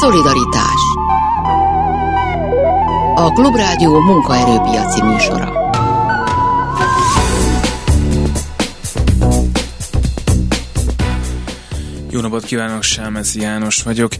[0.00, 0.80] Szolidaritás
[3.14, 5.52] A Klubrádió munkaerőpiaci műsora
[12.10, 14.12] Jó napot kívánok, Sámezi János vagyok.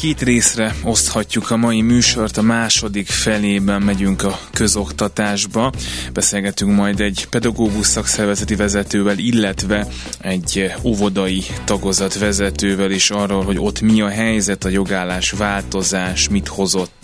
[0.00, 5.72] Két részre oszthatjuk a mai műsort, a második felében megyünk a közoktatásba.
[6.12, 9.86] Beszélgetünk majd egy pedagógus szakszervezeti vezetővel, illetve
[10.20, 16.48] egy óvodai tagozat vezetővel is arról, hogy ott mi a helyzet, a jogállás változás, mit
[16.48, 17.00] hozott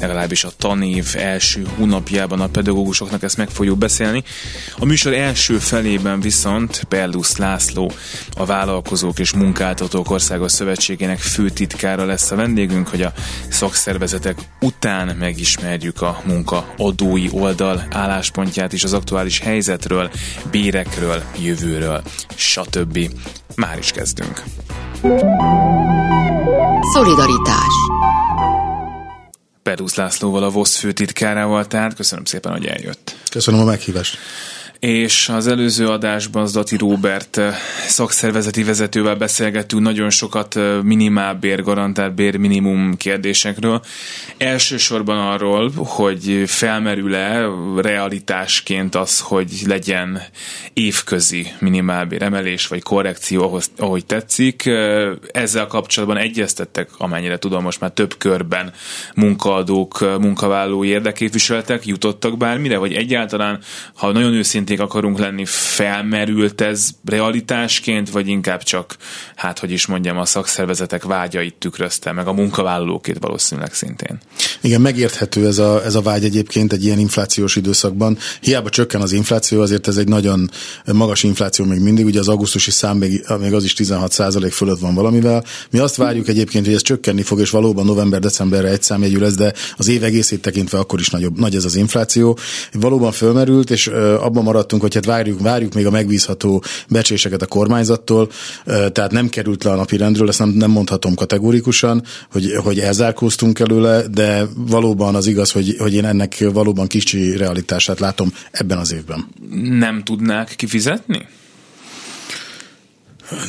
[0.00, 4.22] legalábbis a tanév első hónapjában a pedagógusoknak ezt meg fogjuk beszélni.
[4.78, 7.92] A műsor első felében viszont Perlusz László,
[8.36, 13.12] a Vállalkozók és Munkáltatók Országos Szövetségének főtitkára lesz a vendégünk, hogy a
[13.48, 20.10] szakszervezetek után megismerjük a munkaadói oldal álláspontját is az aktuális helyzetről,
[20.50, 22.02] bérekről, jövőről,
[22.36, 22.98] stb.
[23.56, 24.42] Már is kezdünk.
[26.92, 27.74] Szolidaritás
[29.62, 33.16] Perusz Lászlóval, a VOSZ főtitkárával, tehát köszönöm szépen, hogy eljött.
[33.30, 34.18] Köszönöm a meghívást
[34.80, 37.54] és az előző adásban az Dati Róbert eh,
[37.86, 43.82] szakszervezeti vezetővel beszélgettünk nagyon sokat eh, minimálbér, garantált bér minimum kérdésekről.
[44.36, 50.22] Elsősorban arról, hogy felmerül-e realitásként az, hogy legyen
[50.72, 54.66] évközi minimálbér emelés vagy korrekció, ahhoz, ahogy tetszik.
[54.66, 58.72] Eh, ezzel kapcsolatban egyeztettek, amennyire tudom, most már több körben
[59.14, 63.60] munkaadók, munkavállalói érdeképviseltek, jutottak bármire, vagy egyáltalán,
[63.94, 68.96] ha nagyon őszintén őszinték akarunk lenni, felmerült ez realitásként, vagy inkább csak,
[69.36, 74.18] hát hogy is mondjam, a szakszervezetek vágyait tükrözte, meg a munkavállalókét valószínűleg szintén.
[74.60, 78.18] Igen, megérthető ez a, ez a vágy egyébként egy ilyen inflációs időszakban.
[78.40, 80.50] Hiába csökken az infláció, azért ez egy nagyon
[80.92, 84.94] magas infláció még mindig, ugye az augusztusi szám még, még az is 16% fölött van
[84.94, 85.44] valamivel.
[85.70, 89.52] Mi azt várjuk egyébként, hogy ez csökkenni fog, és valóban november-decemberre egy számjegyű lesz, de
[89.76, 92.38] az év egészét tekintve akkor is nagyobb, nagy ez az infláció.
[92.72, 93.86] Valóban fölmerült, és
[94.20, 98.28] abban marad maradtunk, hogy hát várjuk, várjuk még a megbízható becséseket a kormányzattól,
[98.64, 103.58] tehát nem került le a napi rendről, ezt nem, nem mondhatom kategórikusan, hogy, hogy elzárkóztunk
[103.58, 108.92] előle, de valóban az igaz, hogy, hogy én ennek valóban kicsi realitását látom ebben az
[108.92, 109.28] évben.
[109.78, 111.26] Nem tudnák kifizetni?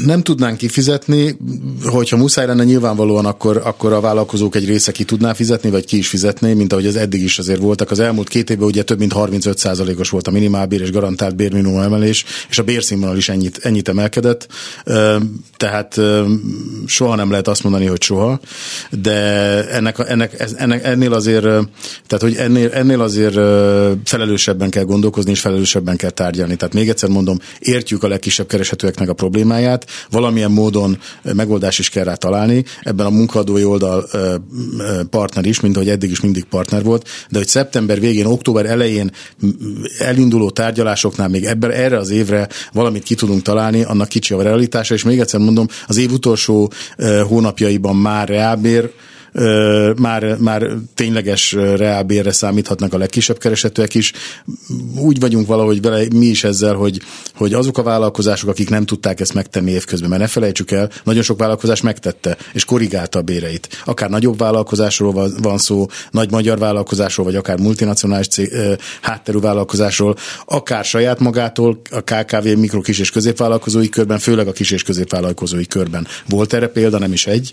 [0.06, 1.38] Nem tudnánk kifizetni,
[1.84, 5.98] hogyha muszáj lenne nyilvánvalóan, akkor, akkor a vállalkozók egy része ki tudná fizetni, vagy ki
[5.98, 7.92] is fizetné, mint ahogy az eddig is azért voltak.
[7.92, 12.26] Az elmúlt két évben ugye több mint 35%-os volt a minimálbér és garantált bérminimum emelés,
[12.50, 14.48] és a bérszínvonal is ennyit, ennyit emelkedett.
[15.58, 16.00] Tehát
[16.86, 18.40] soha nem lehet azt mondani, hogy soha,
[18.90, 19.12] de
[19.70, 21.44] ennek, ennek, ennek ennél azért,
[22.08, 23.34] tehát hogy ennél, ennél azért
[24.04, 26.56] felelősebben kell gondolkozni, és felelősebben kell tárgyalni.
[26.56, 31.90] Tehát még egyszer mondom, értjük a legkisebb kereshetőeknek a problémáját, problémáját, valamilyen módon megoldás is
[31.90, 32.64] kell rá találni.
[32.82, 34.10] Ebben a munkadói oldal
[35.10, 39.12] partner is, mint ahogy eddig is mindig partner volt, de hogy szeptember végén, október elején
[40.00, 44.94] elinduló tárgyalásoknál még ebben, erre az évre valamit ki tudunk találni, annak kicsi a realitása,
[44.94, 46.72] és még egyszer mondom, az év utolsó
[47.28, 48.92] hónapjaiban már reálbér
[49.98, 54.14] már, már tényleges reálbérre számíthatnak a legkisebb keresetőek is.
[54.96, 57.02] Úgy vagyunk valahogy vele mi is ezzel, hogy,
[57.36, 61.24] hogy azok a vállalkozások, akik nem tudták ezt megtenni évközben, mert ne felejtsük el, nagyon
[61.24, 63.82] sok vállalkozás megtette, és korrigálta a béreit.
[63.86, 68.52] Akár nagyobb vállalkozásról van szó, nagy magyar vállalkozásról, vagy akár multinacionális cég,
[69.02, 74.72] hátterű vállalkozásról, akár saját magától, a KKV mikro, kis és középvállalkozói körben, főleg a kis
[74.72, 76.08] és középvállalkozói körben.
[76.28, 77.52] Volt erre példa, nem is egy.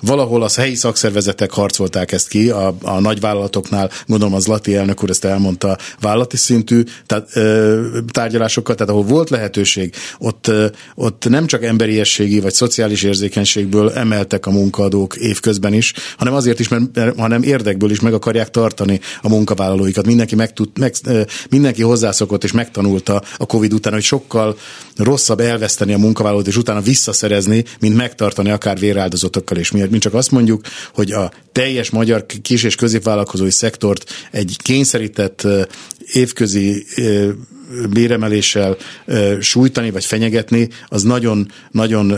[0.00, 5.10] Valahol az helyi szakszervezetek harcolták ezt ki, a, a nagyvállalatoknál, gondolom az Lati elnök úr
[5.10, 11.46] ezt elmondta, vállalati szintű tehát, ö, tárgyalásokkal, tehát ahol volt lehetőség, ott, ö, ott nem
[11.46, 17.42] csak emberiességi vagy szociális érzékenységből emeltek a munkaadók évközben is, hanem azért is, mert, hanem
[17.42, 20.06] érdekből is meg akarják tartani a munkavállalóikat.
[20.06, 20.94] Mindenki, meg tud, meg,
[21.50, 24.56] mindenki hozzászokott és megtanulta a Covid után, hogy sokkal
[24.96, 29.90] rosszabb elveszteni a munkavállalót és utána visszaszerezni, mint megtartani akár véráldozatokkal és miért.
[29.90, 30.60] Mint csak azt mondjuk,
[30.94, 35.46] hogy a teljes magyar kis- és középvállalkozói szektort egy kényszerített
[36.12, 36.86] évközi
[37.90, 38.76] béremeléssel
[39.40, 42.08] sújtani vagy fenyegetni, az nagyon, nagyon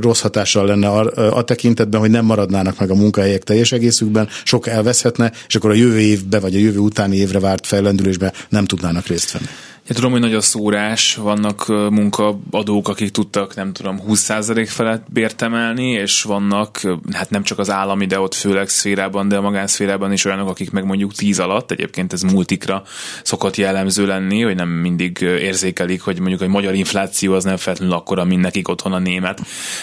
[0.00, 4.66] rossz hatással lenne a, a tekintetben, hogy nem maradnának meg a munkahelyek teljes egészükben, sok
[4.66, 9.06] elveszhetne, és akkor a jövő évbe vagy a jövő utáni évre várt fellendülésbe nem tudnának
[9.06, 9.48] részt venni.
[9.86, 15.42] Ja, tudom, hogy nagy a szórás, vannak munkaadók, akik tudtak, nem tudom, 20% felett bért
[15.42, 16.80] emelni, és vannak,
[17.12, 20.70] hát nem csak az állami, de ott főleg szférában, de a magánszférában is olyanok, akik
[20.70, 22.82] meg mondjuk 10 alatt, egyébként ez multikra
[23.22, 27.96] szokott jellemző lenni, hogy nem mindig érzékelik, hogy mondjuk a magyar infláció az nem feltétlenül
[27.96, 29.40] akkora, mint nekik otthon a német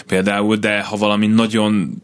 [0.07, 2.01] például, de ha valami nagyon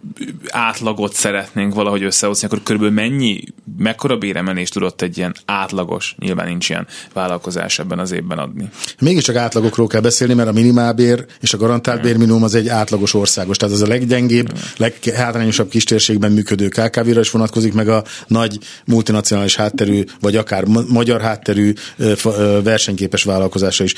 [0.47, 3.43] átlagot szeretnénk valahogy összehozni, akkor körülbelül mennyi,
[3.77, 8.69] mekkora béremelést tudott egy ilyen átlagos, nyilván nincs ilyen vállalkozás ebben az évben adni.
[8.99, 13.57] Mégiscsak átlagokról kell beszélni, mert a minimálbér és a garantált bérminimum az egy átlagos országos.
[13.57, 20.03] Tehát ez a leggyengébb, leghátrányosabb kistérségben működő KKV-ra is vonatkozik, meg a nagy multinacionális hátterű,
[20.19, 21.73] vagy akár magyar hátterű
[22.63, 23.93] versenyképes vállalkozásra is.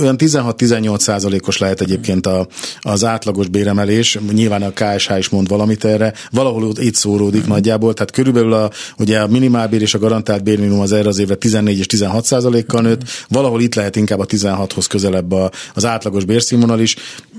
[0.00, 2.46] Olyan 16-18 százalékos lehet egyébként a,
[2.80, 4.18] az átlagos béremelés.
[4.32, 6.12] Nyilván a KSH is mond valamit erre.
[6.30, 7.52] Valahol itt szóródik hmm.
[7.52, 7.94] nagyjából.
[7.94, 11.78] Tehát körülbelül a, ugye a minimálbér és a garantált bérminimum az erre az évre 14
[11.78, 16.80] és 16 százalékkal nőtt valahol itt lehet inkább a 16-hoz közelebb a, az átlagos bérszínvonal
[16.80, 16.96] is.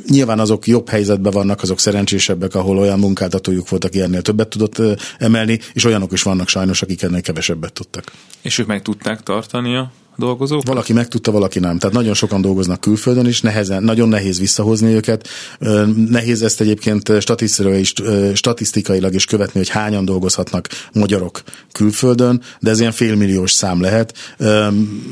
[0.09, 4.81] Nyilván azok jobb helyzetben vannak, azok szerencsésebbek, ahol olyan munkáltatójuk volt, aki ennél többet tudott
[5.17, 8.11] emelni, és olyanok is vannak sajnos, akik ennél kevesebbet tudtak.
[8.41, 10.63] És ők meg tudták tartani a dolgozók?
[10.65, 11.77] Valaki megtudta, valaki nem.
[11.77, 15.27] Tehát nagyon sokan dolgoznak külföldön is, nehezen, nagyon nehéz visszahozni őket.
[16.09, 17.93] Nehéz ezt egyébként statisztikailag is,
[18.33, 21.41] statisztikailag is követni, hogy hányan dolgozhatnak magyarok
[21.71, 24.13] külföldön, de ez ilyen félmilliós szám lehet.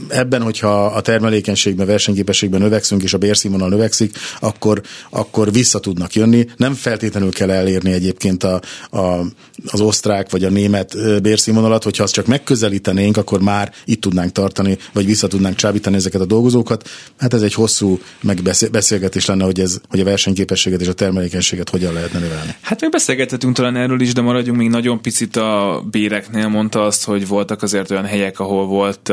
[0.08, 6.48] Ebben, hogyha a termelékenységben, versenyképességben növekszünk, és a bérszínvonal növekszik, akkor, akkor vissza tudnak jönni.
[6.58, 8.62] Nem feltétlenül kell elérni egyébként a,
[8.92, 9.26] a,
[9.72, 14.78] az osztrák vagy a német bérszínvonalat, hogyha azt csak megközelítenénk, akkor már itt tudnánk tartani
[14.94, 16.90] vagy vissza tudnánk csábítani ezeket a dolgozókat.
[17.18, 21.94] Hát ez egy hosszú megbeszélgetés lenne, hogy, ez, hogy a versenyképességet és a termelékenységet hogyan
[21.94, 22.56] lehetne növelni.
[22.62, 26.48] Hát még beszélgethetünk talán erről is, de maradjunk még nagyon picit a béreknél.
[26.48, 29.12] Mondta azt, hogy voltak azért olyan helyek, ahol volt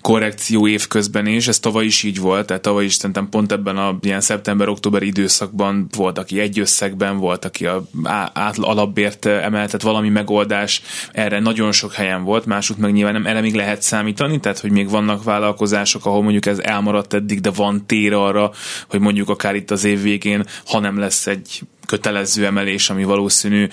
[0.00, 3.98] korrekció évközben is, ez tavaly is így volt, tehát tavaly is szerintem pont ebben a
[4.02, 7.84] ilyen szeptember-október időszakban volt, aki egy összegben, volt, aki a
[8.32, 10.82] át, alapbért emeltet valami megoldás,
[11.12, 14.70] erre nagyon sok helyen volt, másút meg nyilván nem erre még lehet számítani, tehát hogy
[14.70, 18.50] még vannak vállalkozások, ahol mondjuk ez elmaradt eddig, de van tér arra,
[18.88, 23.68] hogy mondjuk akár itt az év végén, ha nem lesz egy kötelező emelés, ami valószínű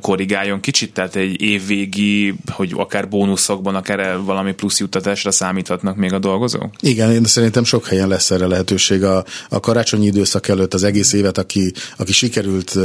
[0.00, 6.18] korrigáljon kicsit, tehát egy évvégi, hogy akár bónuszokban, akár valami plusz juttatásra számíthatnak még a
[6.18, 6.70] dolgozók?
[6.80, 9.04] Igen, én szerintem sok helyen lesz erre lehetőség.
[9.04, 12.78] A, a karácsonyi időszak előtt az egész évet, aki, aki sikerült,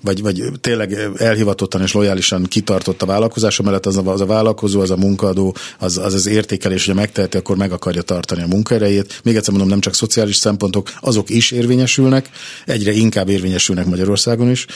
[0.00, 4.80] vagy, vagy tényleg elhivatottan és lojálisan kitartott a vállalkozása mellett, az a, az a vállalkozó,
[4.80, 9.20] az a munkadó, az, az az értékelés, hogy megteheti, akkor meg akarja tartani a munkaerejét.
[9.24, 12.30] Még egyszer mondom, nem csak szociális szempontok, azok is érvényesülnek,
[12.66, 14.66] egyre inkább érvényesülnek Magyarországon Magyarországon is,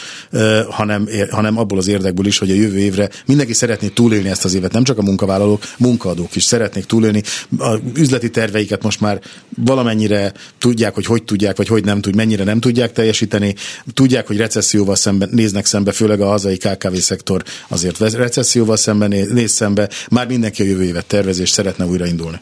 [0.70, 4.54] hanem, hanem abból az érdekből is, hogy a jövő évre mindenki szeretné túlélni ezt az
[4.54, 7.22] évet, nem csak a munkavállalók, munkaadók is szeretnék túlélni.
[7.58, 9.20] A üzleti terveiket most már
[9.64, 13.54] valamennyire tudják, hogy hogy tudják, vagy hogy nem tud, mennyire nem tudják teljesíteni.
[13.94, 19.52] Tudják, hogy recesszióval szemben néznek szembe, főleg a hazai KKV szektor azért recesszióval szemben néz
[19.52, 19.88] szembe.
[20.10, 22.40] Már mindenki a jövő évet tervez, és szeretne újraindulni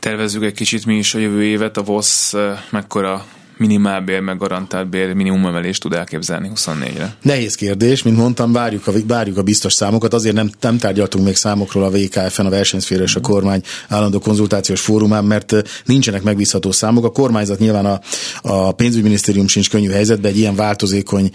[0.00, 2.34] tervezzük egy kicsit mi is a jövő évet, a VOSZ
[2.70, 7.14] mekkora minimálbér, meg garantált bér minimumemelést tud elképzelni 24-re?
[7.22, 11.36] Nehéz kérdés, mint mondtam, várjuk a, várjuk a biztos számokat, azért nem, nem tárgyaltunk még
[11.36, 15.54] számokról a VKF-en, a versenyszféra és a kormány állandó konzultációs fórumán, mert
[15.84, 17.04] nincsenek megbízható számok.
[17.04, 18.00] A kormányzat nyilván a,
[18.42, 21.30] a pénzügyminisztérium sincs könnyű helyzetben, egy ilyen változékony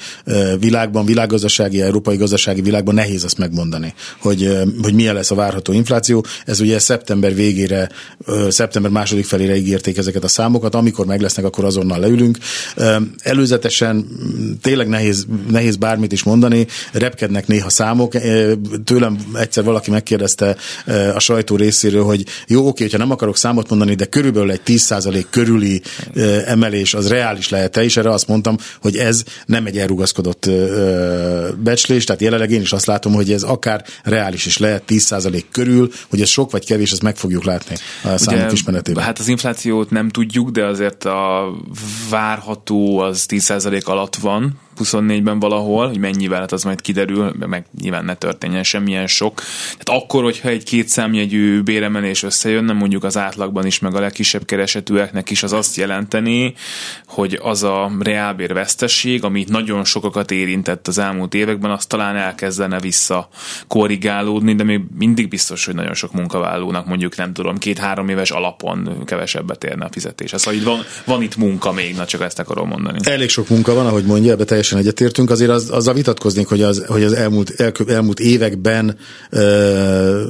[0.59, 6.25] világban, világgazdasági, európai gazdasági világban nehéz azt megmondani, hogy, hogy milyen lesz a várható infláció.
[6.45, 7.89] Ez ugye szeptember végére,
[8.49, 12.37] szeptember második felére ígérték ezeket a számokat, amikor meg lesznek, akkor azonnal leülünk.
[13.23, 14.07] Előzetesen
[14.61, 18.13] tényleg nehéz, nehéz bármit is mondani, repkednek néha számok.
[18.83, 20.55] Tőlem egyszer valaki megkérdezte
[21.13, 25.25] a sajtó részéről, hogy jó, oké, hogyha nem akarok számot mondani, de körülbelül egy 10%
[25.29, 25.81] körüli
[26.45, 30.49] emelés az reális lehet-e, és erre azt mondtam, hogy ez nem egy elrugaszkodott
[31.57, 35.89] becslés, tehát jelenleg én is azt látom, hogy ez akár reális is lehet 10% körül,
[36.09, 39.03] hogy ez sok vagy kevés, ezt meg fogjuk látni a számok ismeretében.
[39.03, 41.49] Hát az inflációt nem tudjuk, de azért a
[42.09, 48.05] várható az 10% alatt van, 24-ben valahol, hogy mennyivel, hát az majd kiderül, meg nyilván
[48.05, 49.41] ne történjen semmilyen sok.
[49.77, 54.45] Tehát akkor, hogyha egy két számjegyű béremelés összejönne, mondjuk az átlagban is, meg a legkisebb
[54.45, 56.53] keresetűeknek is, az azt jelenteni,
[57.07, 62.79] hogy az a reálbér vesztesség, ami nagyon sokakat érintett az elmúlt években, az talán elkezdene
[62.79, 63.29] vissza
[63.67, 69.03] korrigálódni, de még mindig biztos, hogy nagyon sok munkavállalónak mondjuk nem tudom, két-három éves alapon
[69.05, 70.33] kevesebbet érne a fizetés.
[70.35, 72.99] Szóval így van, van itt munka még, na csak ezt akarom mondani.
[73.01, 76.61] Elég sok munka van, ahogy mondja, ebbe teljes tökéletesen egyetértünk, azért az, azzal vitatkoznék, hogy
[76.61, 78.97] az, hogy az elmúlt, el, elmúlt években
[79.29, 80.23] ö,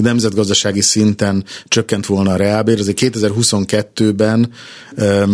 [0.00, 4.50] nemzetgazdasági szinten csökkent volna a reálbér, azért 2022-ben
[4.94, 5.24] ö,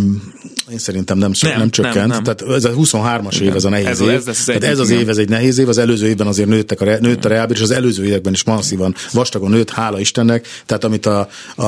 [0.73, 1.95] én szerintem nem, nem, nem csökkent.
[1.95, 2.23] Nem, nem.
[2.23, 3.49] Tehát ez a 23-as Igen.
[3.49, 4.09] év, ez a nehéz ez, év.
[4.09, 6.81] Ez, ez, Tehát ez az év, ez egy nehéz év, az előző évben azért nőttek
[6.81, 10.47] a, nőtt a reálbér, és az előző években is masszívan vastagon nőtt, hála Istennek.
[10.67, 11.65] Tehát amit a, a,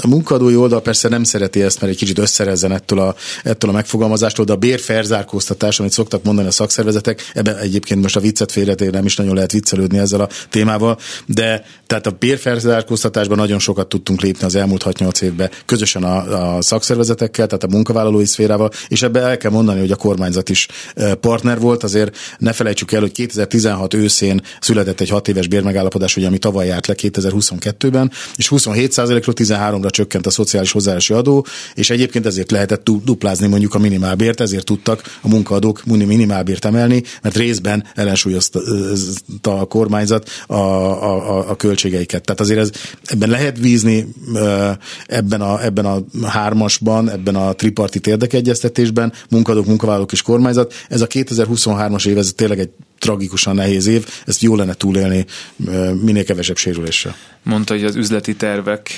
[0.00, 3.72] a munkadói oldal persze nem szereti ezt, mert egy kicsit összerezzen ettől a, ettől a
[3.72, 8.90] megfogalmazástól, de a bérferzárkóztatás, amit szoktak mondani a szakszervezetek, ebben egyébként most a viccet félretér
[8.90, 14.20] nem is nagyon lehet viccelődni ezzel a témával, de tehát a bérferzárkóztatásban nagyon sokat tudtunk
[14.20, 19.20] lépni az elmúlt 6-8 évben közösen a, a szakszervezetekkel, tehát a munkavállalói szférával, és ebbe
[19.20, 20.68] el kell mondani, hogy a kormányzat is
[21.20, 26.26] partner volt, azért ne felejtsük el, hogy 2016 őszén született egy 6 éves bérmegállapodás, ugye,
[26.26, 32.26] ami tavaly járt le 2022-ben, és 27%-ról 13-ra csökkent a szociális hozzájárulási adó, és egyébként
[32.26, 38.60] ezért lehetett duplázni mondjuk a minimálbért, ezért tudtak a munkaadók minimálbért emelni, mert részben ellensúlyozta
[39.42, 42.22] a kormányzat a, a, a költségeiket.
[42.24, 42.70] Tehát azért ez,
[43.04, 44.06] ebben lehet vízni,
[45.06, 50.74] ebben a, ebben a hármasban, ebben a tripartit érdekegyeztetésben, munkadók, munkavállalók és kormányzat.
[50.88, 55.26] Ez a 2023-as év, ez tényleg egy tragikusan nehéz év, ezt jó lenne túlélni
[56.00, 57.14] minél kevesebb sérüléssel.
[57.42, 58.90] Mondta, hogy az üzleti tervek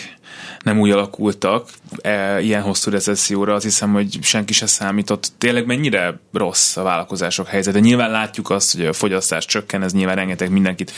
[0.64, 1.68] nem úgy alakultak
[2.00, 5.32] e, ilyen hosszú recesszióra, azt hiszem, hogy senki se számított.
[5.38, 7.80] Tényleg mennyire rossz a vállalkozások helyzete?
[7.80, 10.92] Nyilván látjuk azt, hogy a fogyasztás csökken, ez nyilván rengeteg mindenkit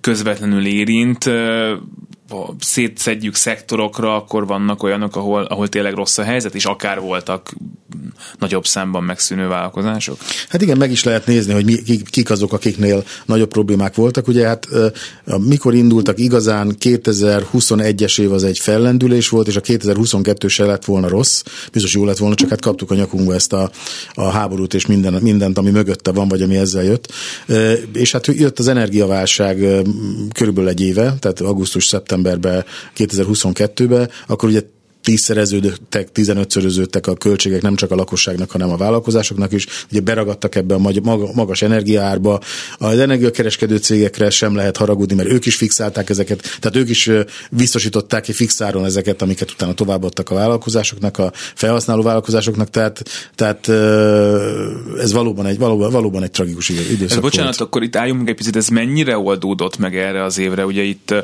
[0.00, 1.24] közvetlenül érint,
[2.60, 7.54] szétszedjük szektorokra, akkor vannak olyanok, ahol, ahol tényleg rossz a helyzet, és akár voltak
[8.38, 10.18] nagyobb számban megszűnő vállalkozások?
[10.48, 14.28] Hát igen, meg is lehet nézni, hogy mi, kik azok, akiknél nagyobb problémák voltak.
[14.28, 14.68] Ugye hát
[15.38, 21.08] mikor indultak igazán 2021-es év az egy fellendülés volt, és a 2022 se lett volna
[21.08, 23.70] rossz, biztos jó lett volna, csak hát kaptuk a nyakunkba ezt a,
[24.14, 27.12] a háborút és minden, mindent, ami mögötte van, vagy ami ezzel jött.
[27.92, 29.82] És hát jött az energiaválság
[30.32, 31.40] körülbelül egy éve, tehát
[32.26, 32.64] augusztus-szeptemberben
[32.96, 34.62] 2022-ben, akkor ugye
[35.02, 39.66] tízszereződtek, tizenötszöröződtek a költségek nem csak a lakosságnak, hanem a vállalkozásoknak is.
[39.90, 40.78] Ugye beragadtak ebbe a
[41.34, 42.40] magas energiaárba.
[42.78, 47.10] Az energiakereskedő cégekre sem lehet haragudni, mert ők is fixálták ezeket, tehát ők is
[47.50, 53.02] biztosították ki fixáron ezeket, amiket utána továbbadtak a vállalkozásoknak, a felhasználó vállalkozásoknak, tehát,
[53.34, 53.68] tehát
[54.98, 57.68] ez valóban egy, valóban, valóban egy tragikus időszak ez, Bocsánat, volt.
[57.68, 60.66] akkor itt álljunk meg egy picit, ez mennyire oldódott meg erre az évre?
[60.66, 61.14] Ugye itt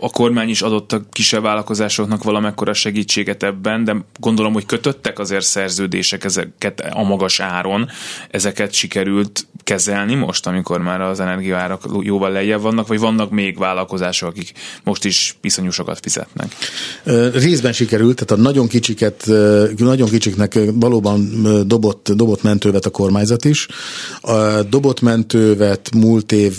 [0.00, 5.18] a kormány is adott a kisebb vállalkozásoknak valamekkora segítség segítséget ebben, de gondolom, hogy kötöttek
[5.18, 7.88] azért szerződések ezeket a magas áron,
[8.30, 14.28] ezeket sikerült kezelni most, amikor már az energiaárak jóval lejjebb vannak, vagy vannak még vállalkozások,
[14.28, 14.52] akik
[14.84, 16.54] most is iszonyúsokat fizetnek?
[17.32, 19.26] Részben sikerült, tehát a nagyon kicsiket,
[19.76, 23.66] nagyon kicsiknek valóban dobott, dobott mentővet a kormányzat is.
[24.20, 26.56] A dobott mentővet múlt év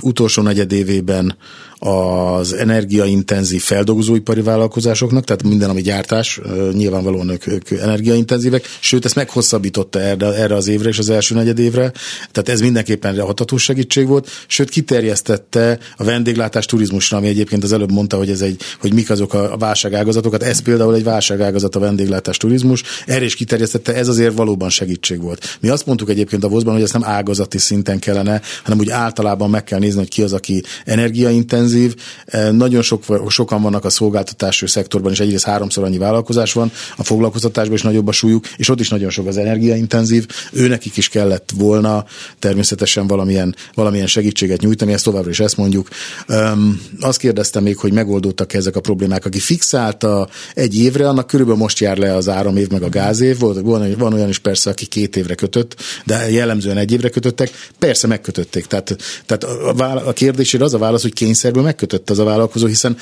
[0.00, 1.36] utolsó negyedévében
[1.78, 6.40] az energiaintenzív feldolgozóipari vállalkozásoknak, tehát minden, ami gyártás,
[6.72, 11.58] nyilvánvalóan ők, ők energiaintenzívek, sőt, ezt meghosszabbította erre, erre az évre és az első negyed
[11.58, 11.92] évre,
[12.32, 17.92] tehát ez mindenképpen hathatós segítség volt, sőt, kiterjesztette a vendéglátás turizmusra, ami egyébként az előbb
[17.92, 22.36] mondta, hogy ez egy, hogy mik azok a válságágazatokat, ez például egy válságágazat a vendéglátás
[22.36, 25.58] turizmus, erre is kiterjesztette, ez azért valóban segítség volt.
[25.60, 29.50] Mi azt mondtuk egyébként a vozban, hogy ezt nem ágazati szinten kellene, hanem úgy általában
[29.50, 31.94] meg kell nézni, hogy ki az, aki energiaintenzív, intenzív,
[32.26, 37.04] eh, nagyon sok, sokan vannak a szolgáltatási szektorban, és egyrészt háromszor annyi vállalkozás van, a
[37.04, 41.50] foglalkoztatásban is nagyobb a súlyuk, és ott is nagyon sok az energiaintenzív, őnekik is kellett
[41.56, 42.04] volna
[42.38, 45.88] természetesen valamilyen, valamilyen segítséget nyújtani, ezt továbbra is ezt mondjuk.
[46.28, 49.24] Um, azt kérdeztem még, hogy megoldódtak -e ezek a problémák.
[49.24, 53.60] Aki fixálta egy évre, annak körülbelül most jár le az áramév meg a gázév, volt,
[53.60, 58.06] van, van olyan is persze, aki két évre kötött, de jellemzően egy évre kötöttek, persze
[58.06, 58.66] megkötötték.
[58.66, 61.12] Tehát, tehát a, a kérdésére az a válasz, hogy
[61.54, 62.96] kényszerből megkötött az a vállalkozó, hiszen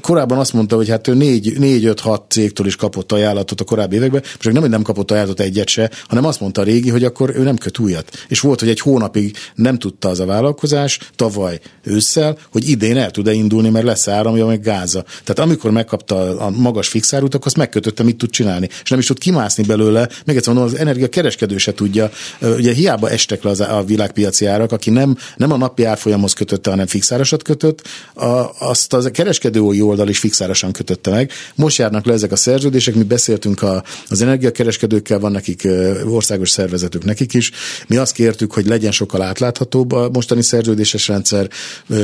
[0.00, 3.64] korábban azt mondta, hogy hát ő négy, négy öt, hat cégtől is kapott ajánlatot a
[3.64, 6.90] korábbi években, és nem, hogy nem kapott ajánlatot egyet se, hanem azt mondta a régi,
[6.90, 8.10] hogy akkor ő nem köt újat.
[8.28, 13.10] És volt, hogy egy hónapig nem tudta az a vállalkozás, tavaly ősszel, hogy idén el
[13.10, 15.04] tud-e indulni, mert lesz áramja, meg gáza.
[15.24, 18.68] Tehát amikor megkapta a magas fixárút, akkor azt megkötötte, mit tud csinálni.
[18.82, 20.08] És nem is tud kimászni belőle.
[20.24, 22.10] Még egyszer mondom, az energiakereskedő se tudja.
[22.40, 26.70] Ugye hiába estek le az a világpiaci árak, aki nem, nem a napi árfolyamhoz kötötte,
[26.70, 27.81] hanem fixárosat kötött,
[28.14, 31.30] a, azt a kereskedői oldal is fixárosan kötötte meg.
[31.54, 35.68] Most járnak le ezek a szerződések, mi beszéltünk a, az energiakereskedőkkel, van nekik
[36.04, 37.50] országos szervezetük nekik is.
[37.86, 41.48] Mi azt kértük, hogy legyen sokkal átláthatóbb a mostani szerződéses rendszer,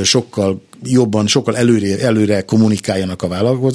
[0.02, 3.28] sokkal jobban, sokkal előre, előre kommunikáljanak a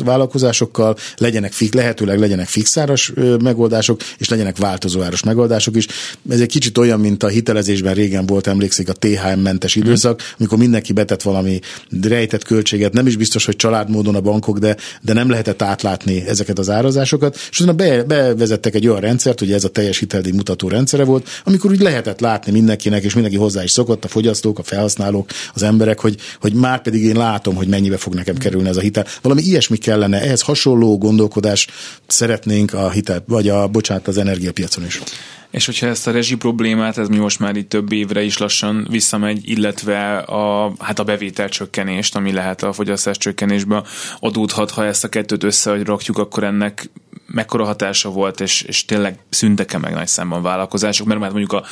[0.04, 5.88] vállalkozásokkal, legyenek fix, lehetőleg legyenek fixáros megoldások, és legyenek változóáros megoldások is.
[6.30, 10.94] Ez egy kicsit olyan, mint a hitelezésben régen volt, emlékszik a THM-mentes időszak, amikor mindenki
[10.94, 11.60] betett valami
[12.02, 16.60] rejtett költséget, nem is biztos, hogy családmódon a bankok, de, de nem lehetett átlátni ezeket
[16.60, 20.68] az árazásokat, és utána be, bevezettek egy olyan rendszert, hogy ez a teljes hiteldíj mutató
[20.68, 24.64] rendszere volt, amikor úgy lehetett látni mindenkinek, és mindenki hozzá is szokott, a fogyasztók, a
[24.64, 28.78] felhasználók, az emberek, hogy, hogy már pedig én látom, hogy mennyibe fog nekem kerülni ez
[28.78, 29.06] a hitel.
[29.22, 31.68] Valami ilyesmi kellene, ehhez hasonló gondolkodás
[32.08, 35.02] szeretnénk a hitel, vagy a, bocsánat, az energiapiacon is.
[35.52, 38.88] És hogyha ezt a rezsi problémát, ez mi most már itt több évre is lassan
[38.90, 43.84] visszamegy, illetve a, hát a bevétel csökkenést, ami lehet a fogyasztás csökkenésbe
[44.20, 46.90] adódhat, ha ezt a kettőt összerakjuk, akkor ennek
[47.26, 51.64] mekkora hatása volt, és, és tényleg szüntek-e meg nagy számban vállalkozások, mert már mondjuk a,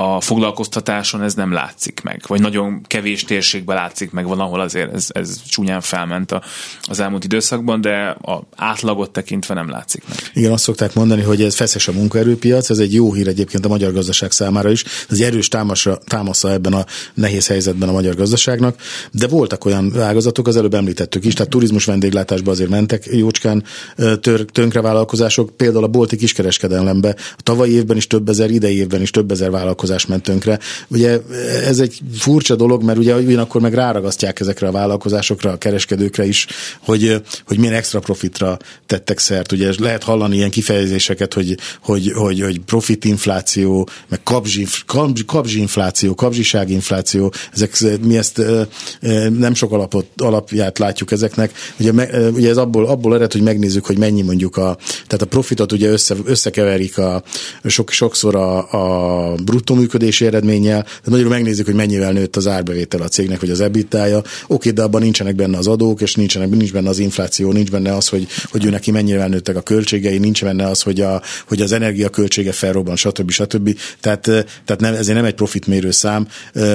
[0.00, 4.94] a foglalkoztatáson ez nem látszik meg, vagy nagyon kevés térségben látszik meg, van, ahol azért
[4.94, 6.42] ez, ez csúnyán felment a,
[6.82, 10.18] az elmúlt időszakban, de a átlagot tekintve nem látszik meg.
[10.34, 13.68] Igen, azt szokták mondani, hogy ez feszes a munkaerőpiac, ez egy jó hír egyébként a
[13.68, 18.14] magyar gazdaság számára is, ez egy erős támasza, támasza ebben a nehéz helyzetben a magyar
[18.14, 18.76] gazdaságnak,
[19.10, 23.64] de voltak olyan ágazatok, az előbb említettük is, tehát turizmus vendéglátásba azért mentek jócskán
[24.20, 29.00] tör, tönkre vállalkozások, például a bolti kiskereskedelembe a tavalyi évben is több ezer, idei évben
[29.00, 30.58] is több ezer vállalkozás ment tönkre.
[30.88, 31.20] Ugye
[31.64, 36.46] ez egy furcsa dolog, mert ugye ugyanakkor meg ráragasztják ezekre a vállalkozásokra, a kereskedőkre is,
[36.80, 39.52] hogy, hogy milyen extra profitra tettek szert.
[39.52, 46.14] Ugye lehet hallani ilyen kifejezéseket, hogy, hogy, hogy, hogy profitinfláció, meg kabzsi, kabzsi, kabzsi infláció,
[46.14, 48.42] kabzsiság infláció, ezek, mi ezt
[49.38, 51.52] nem sok alapot, alapját látjuk ezeknek.
[51.78, 51.92] Ugye,
[52.30, 55.88] ugye ez abból, abból ered, hogy megnézzük, hogy mennyi mondjuk a, tehát a profitot ugye
[55.88, 57.22] össze, összekeverik a,
[57.64, 63.02] sok, sokszor a, a bruttó működési eredménnyel, de nagyon megnézzük, hogy mennyivel nőtt az árbevétel
[63.02, 64.22] a cégnek, vagy az EBITDA-ja.
[64.46, 67.94] Oké, de abban nincsenek benne az adók, és nincsenek, nincs benne az infláció, nincs benne
[67.94, 71.60] az, hogy, hogy ő neki mennyivel nőttek a költségei, nincs benne az, hogy, a, hogy
[71.60, 73.30] az energiaköltsége felrobban, stb.
[73.30, 73.78] stb.
[74.00, 74.20] Tehát,
[74.64, 76.28] tehát nem, ezért nem egy profitmérő szám.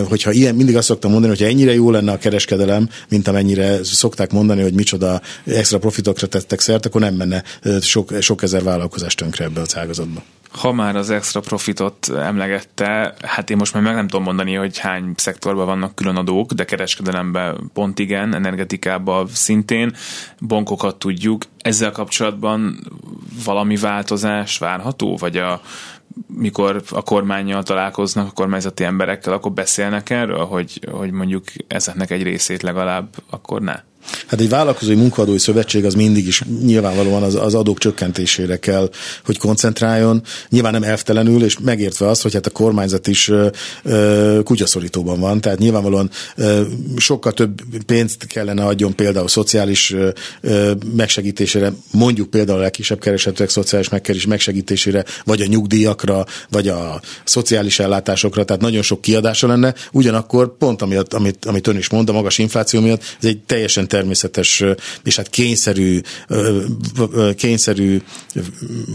[0.07, 4.31] Hogyha ilyen, mindig azt szoktam mondani, hogy ennyire jó lenne a kereskedelem, mint amennyire szokták
[4.31, 7.43] mondani, hogy micsoda extra profitokra tettek szert, akkor nem menne
[7.85, 10.23] sok, sok ezer vállalkozás tönkre ebbe az ágazatba.
[10.51, 14.77] Ha már az extra profitot emlegette, hát én most már meg nem tudom mondani, hogy
[14.77, 19.95] hány szektorban vannak külön adók, de kereskedelemben pont igen, energetikában szintén,
[20.47, 21.43] bankokat tudjuk.
[21.57, 22.79] Ezzel kapcsolatban
[23.45, 25.61] valami változás várható, vagy a,
[26.27, 32.23] mikor a kormányjal találkoznak, a kormányzati emberekkel, akkor beszélnek erről, hogy, hogy mondjuk ezeknek egy
[32.23, 33.75] részét legalább akkor ne?
[34.27, 38.89] Hát egy vállalkozói munkadói szövetség az mindig is nyilvánvalóan az, az adók csökkentésére kell,
[39.25, 40.21] hogy koncentráljon.
[40.49, 43.31] Nyilván nem elvtelenül, és megértve azt, hogy hát a kormányzat is
[43.83, 46.61] ö, kutyaszorítóban van, tehát nyilvánvalóan ö,
[46.97, 49.95] sokkal több pénzt kellene adjon például szociális
[50.41, 57.79] ö, megsegítésére, mondjuk például a legkisebb keresetőek szociális megsegítésére, vagy a nyugdíjakra, vagy a szociális
[57.79, 62.13] ellátásokra, tehát nagyon sok kiadása lenne, ugyanakkor pont amiatt, amit, amit ön is mond, a
[62.13, 64.63] magas infláció miatt, ez egy teljesen természetes
[65.03, 66.01] és hát kényszerű,
[67.35, 68.01] kényszerű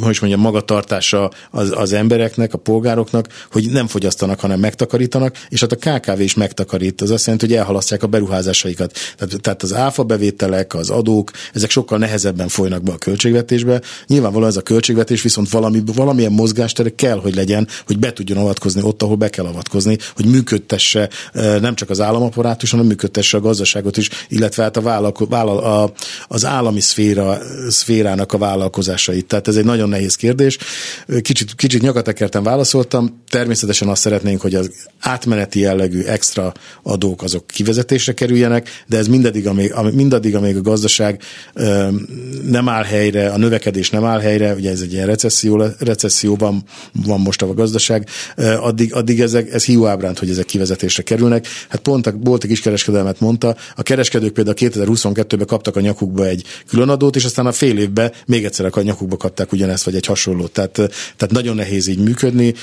[0.01, 5.61] hogy is mondjam, magatartása az, az embereknek, a polgároknak, hogy nem fogyasztanak, hanem megtakarítanak, és
[5.61, 7.01] hát a KKV is megtakarít.
[7.01, 8.93] Az azt jelenti, hogy elhalasztják a beruházásaikat.
[9.17, 13.81] Tehát, tehát az áfa bevételek, az adók, ezek sokkal nehezebben folynak be a költségvetésbe.
[14.07, 18.83] Nyilvánvalóan ez a költségvetés viszont valami, valamilyen mozgástere kell, hogy legyen, hogy be tudjon avatkozni
[18.83, 23.97] ott, ahol be kell avatkozni, hogy működtesse nem csak az államaparátus, hanem működtesse a gazdaságot
[23.97, 25.93] is, illetve hát a vállalko- vállal, a,
[26.29, 29.27] az állami szféra, szférának a vállalkozásait.
[29.27, 30.59] Tehát ez egy nagyon nehéz kérdés.
[31.21, 33.23] Kicsit, kicsit nyakatekerten válaszoltam.
[33.31, 34.71] Természetesen azt szeretnénk, hogy az
[35.01, 41.23] átmeneti jellegű extra adók azok kivezetésre kerüljenek, de ez mindaddig, amíg, mindaddig, amíg a gazdaság
[42.43, 46.63] nem áll helyre, a növekedés nem áll helyre, ugye ez egy ilyen recesszió, recesszióban
[47.07, 48.09] van most a gazdaság,
[48.61, 51.47] addig, addig ezek, ez hiúábránt, hogy ezek kivezetésre kerülnek.
[51.69, 57.17] Hát pont a Bolti kiskereskedelmet mondta, a kereskedők például 2022-ben kaptak a nyakukba egy különadót,
[57.17, 60.53] és aztán a fél évben még egyszer a nyakukba kapták ugyanezt, vagy egy hasonlót.
[60.53, 60.73] Tehát,
[61.17, 62.55] tehát nagyon nehéz így működni.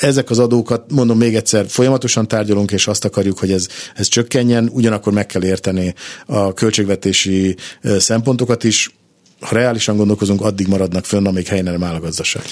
[0.00, 4.70] Ezek az adókat, mondom még egyszer, folyamatosan tárgyalunk, és azt akarjuk, hogy ez, ez csökkenjen,
[4.72, 5.94] ugyanakkor meg kell érteni
[6.26, 7.56] a költségvetési
[7.98, 8.90] szempontokat is,
[9.40, 12.42] ha reálisan gondolkozunk, addig maradnak fönn, amíg helyen nem áll a gazdaság.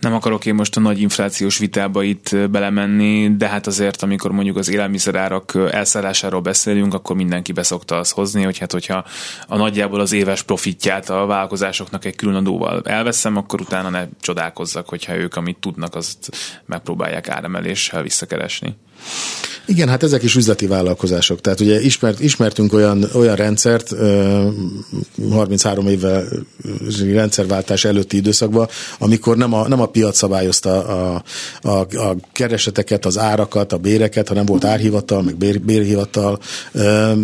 [0.00, 4.56] Nem akarok én most a nagy inflációs vitába itt belemenni, de hát azért, amikor mondjuk
[4.56, 9.04] az élelmiszerárak elszállásáról beszélünk, akkor mindenki beszokta azt hozni, hogy hát hogyha
[9.46, 14.88] a nagyjából az éves profitját a vállalkozásoknak egy külön adóval elveszem, akkor utána ne csodálkozzak,
[14.88, 16.30] hogyha ők amit tudnak, azt
[16.66, 18.76] megpróbálják áremeléssel visszakeresni.
[19.70, 21.40] Igen, hát ezek is üzleti vállalkozások.
[21.40, 23.94] Tehát ugye ismert, ismertünk olyan, olyan rendszert
[25.30, 26.24] 33 évvel
[27.12, 31.22] rendszerváltás előtti időszakban, amikor nem a, nem a piac szabályozta a,
[31.60, 36.38] a, a kereseteket, az árakat, a béreket, hanem volt árhivatal, meg bér, bérhivatal.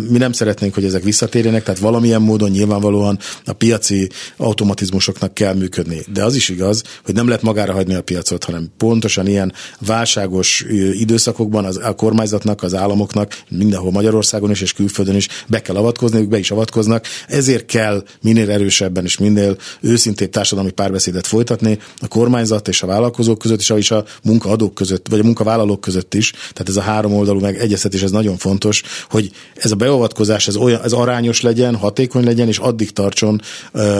[0.09, 6.01] Mi nem szeretnénk, hogy ezek visszatérjenek, tehát valamilyen módon nyilvánvalóan a piaci automatizmusoknak kell működni.
[6.13, 10.65] De az is igaz, hogy nem lehet magára hagyni a piacot, hanem pontosan ilyen válságos
[10.91, 16.19] időszakokban az, a kormányzatnak, az államoknak mindenhol Magyarországon is és külföldön is be kell avatkozni,
[16.19, 17.05] ők be is avatkoznak.
[17.27, 23.37] Ezért kell minél erősebben és minél őszintébb társadalmi párbeszédet folytatni a kormányzat és a vállalkozók
[23.37, 26.31] között, és a munkaadók között, vagy a munkavállalók között is.
[26.31, 30.55] Tehát ez a három oldalú meg egyeztetés, ez nagyon fontos, hogy ez a beavatkozás ez,
[30.55, 33.41] olyan, ez arányos legyen, hatékony legyen, és addig tartson,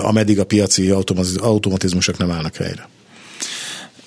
[0.02, 0.94] ameddig a piaci
[1.40, 2.90] automatizmusok nem állnak helyre.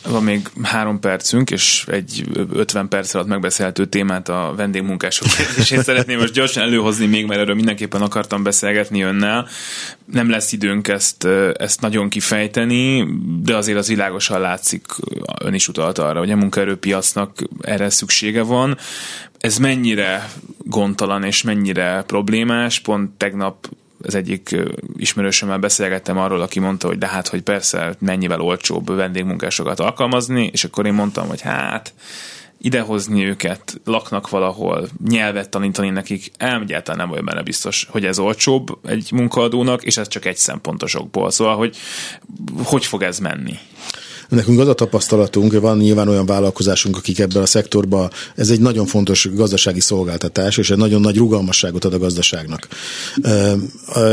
[0.08, 6.18] Van még három percünk, és egy 50 perc alatt megbeszélhető témát a vendégmunkások kérdését szeretném
[6.18, 9.48] most gyorsan előhozni még, mert erről mindenképpen akartam beszélgetni önnel.
[10.04, 13.06] Nem lesz időnk ezt, ezt nagyon kifejteni,
[13.42, 14.86] de azért az világosan látszik,
[15.40, 18.78] ön is utalt arra, hogy a munkaerőpiacnak erre szüksége van.
[19.38, 22.78] Ez mennyire gondtalan és mennyire problémás?
[22.78, 23.68] Pont tegnap
[24.02, 24.56] az egyik
[24.96, 30.64] ismerősömmel beszélgettem arról, aki mondta, hogy de hát, hogy persze mennyivel olcsóbb vendégmunkásokat alkalmazni, és
[30.64, 31.94] akkor én mondtam, hogy hát
[32.62, 38.78] idehozni őket, laknak valahol, nyelvet tanítani nekik, egyáltalán nem olyan benne biztos, hogy ez olcsóbb
[38.86, 41.30] egy munkaadónak, és ez csak egy szempontosokból.
[41.30, 41.76] Szóval, hogy
[42.64, 43.58] hogy fog ez menni?
[44.30, 48.86] Nekünk az a tapasztalatunk, van nyilván olyan vállalkozásunk, akik ebben a szektorban, ez egy nagyon
[48.86, 52.68] fontos gazdasági szolgáltatás, és egy nagyon nagy rugalmasságot ad a gazdaságnak.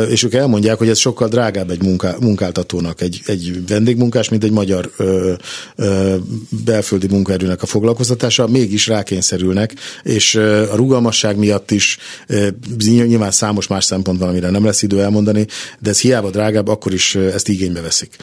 [0.10, 4.52] És ők elmondják, hogy ez sokkal drágább egy munká, munkáltatónak, egy, egy vendégmunkás, mint egy
[4.52, 5.34] magyar ö,
[5.76, 6.16] ö,
[6.66, 10.36] belföldi munkaerőnek a foglalkoztatása, mégis rákényszerülnek, és
[10.72, 11.98] a rugalmasság miatt is
[12.86, 15.48] nyilván számos más szempont van, amire nem lesz idő elmondani,
[15.80, 18.16] de ez hiába drágább, akkor is ezt igénybe veszik.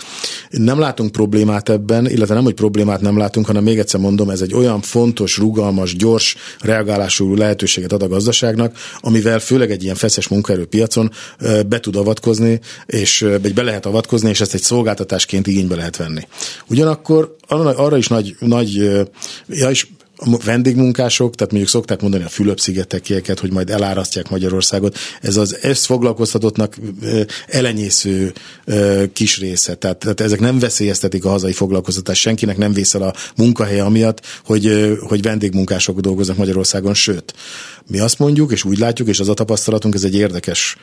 [0.50, 4.30] Nem látunk problémát ebben, ebben, illetve nem, hogy problémát nem látunk, hanem még egyszer mondom,
[4.30, 9.94] ez egy olyan fontos, rugalmas, gyors reagálású lehetőséget ad a gazdaságnak, amivel főleg egy ilyen
[9.94, 11.10] feszes munkaerőpiacon
[11.66, 16.20] be tud avatkozni, és be lehet avatkozni, és ezt egy szolgáltatásként igénybe lehet venni.
[16.66, 18.74] Ugyanakkor arra is nagy, nagy
[19.48, 19.86] ja, és
[20.16, 25.84] a vendégmunkások, tehát mondjuk szokták mondani a Fülöp-szigetekieket, hogy majd elárasztják Magyarországot, ez az ezt
[25.84, 26.76] foglalkoztatottnak
[27.46, 28.32] elenyésző
[29.12, 29.74] kis része.
[29.74, 34.96] Tehát, tehát ezek nem veszélyeztetik a hazai foglalkoztatást, senkinek nem vészel a munkahelye amiatt, hogy,
[35.00, 37.34] hogy vendégmunkások dolgoznak Magyarországon, sőt,
[37.86, 40.76] mi azt mondjuk, és úgy látjuk, és az a tapasztalatunk, ez egy érdekes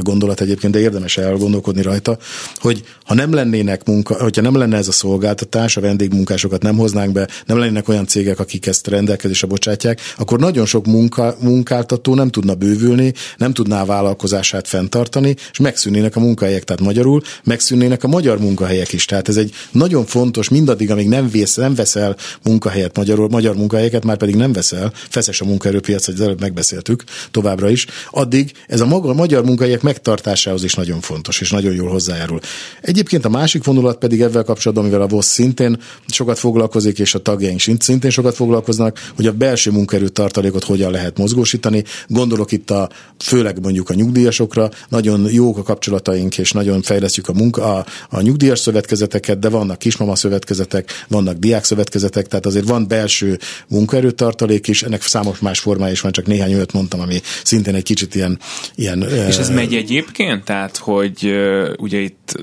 [0.00, 2.18] gondolat egyébként, de érdemes elgondolkodni rajta,
[2.54, 7.12] hogy ha nem lennének munka, hogyha nem lenne ez a szolgáltatás, a vendégmunkásokat nem hoznánk
[7.12, 12.28] be, nem lennének olyan cégek, akik ezt rendelkezésre bocsátják, akkor nagyon sok munka, munkáltató nem
[12.28, 18.08] tudna bővülni, nem tudná a vállalkozását fenntartani, és megszűnnének a munkahelyek, tehát magyarul megszűnnének a
[18.08, 19.04] magyar munkahelyek is.
[19.04, 24.04] Tehát ez egy nagyon fontos, mindaddig, amíg nem, vész, nem veszel munkahelyet magyarul, magyar munkahelyeket,
[24.04, 28.86] már pedig nem veszel, feszes a munkaerőpiac, az előbb megbeszéltük továbbra is, addig ez a
[28.86, 32.40] maga, magyar munkahelyek megtartásához is nagyon fontos, és nagyon jól hozzájárul.
[32.80, 37.18] Egyébként a másik vonulat pedig ebben kapcsolatban, amivel a VOSZ szintén sokat foglalkozik, és a
[37.18, 38.36] tagjaink szintén sokat
[38.66, 41.84] foglalkoznak, hogy a belső munkaerő tartalékot hogyan lehet mozgósítani.
[42.06, 47.32] Gondolok itt a, főleg mondjuk a nyugdíjasokra, nagyon jók a kapcsolataink, és nagyon fejlesztjük a,
[47.32, 52.88] munka, a, a nyugdíjas szövetkezeteket, de vannak kismama szövetkezetek, vannak diák szövetkezetek, tehát azért van
[52.88, 57.74] belső munkaerőtartalék is, ennek számos más formája is van, csak néhány olyat mondtam, ami szintén
[57.74, 58.38] egy kicsit ilyen...
[58.74, 60.44] ilyen És ez megy egyébként?
[60.44, 61.34] Tehát, hogy
[61.78, 62.34] ugye itt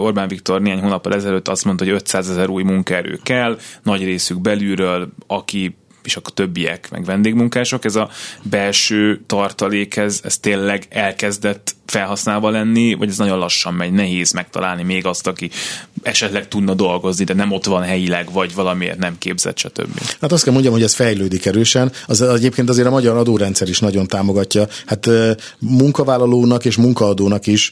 [0.00, 4.40] Orbán Viktor néhány hónappal ezelőtt azt mondta, hogy 500 ezer új munkaerő kell, nagy részük
[4.40, 5.55] belülről, aki
[6.06, 8.10] és akkor többiek, meg vendégmunkások, ez a
[8.42, 14.82] belső tartalék, ez, ez tényleg elkezdett felhasználva lenni, vagy ez nagyon lassan megy, nehéz megtalálni
[14.82, 15.50] még azt, aki
[16.02, 20.00] esetleg tudna dolgozni, de nem ott van helyileg, vagy valamiért nem képzett, stb.
[20.20, 21.92] Hát azt kell mondjam, hogy ez fejlődik erősen.
[22.06, 24.66] Az, egyébként azért a magyar adórendszer is nagyon támogatja.
[24.86, 25.10] Hát
[25.58, 27.70] munkavállalónak és munkaadónak is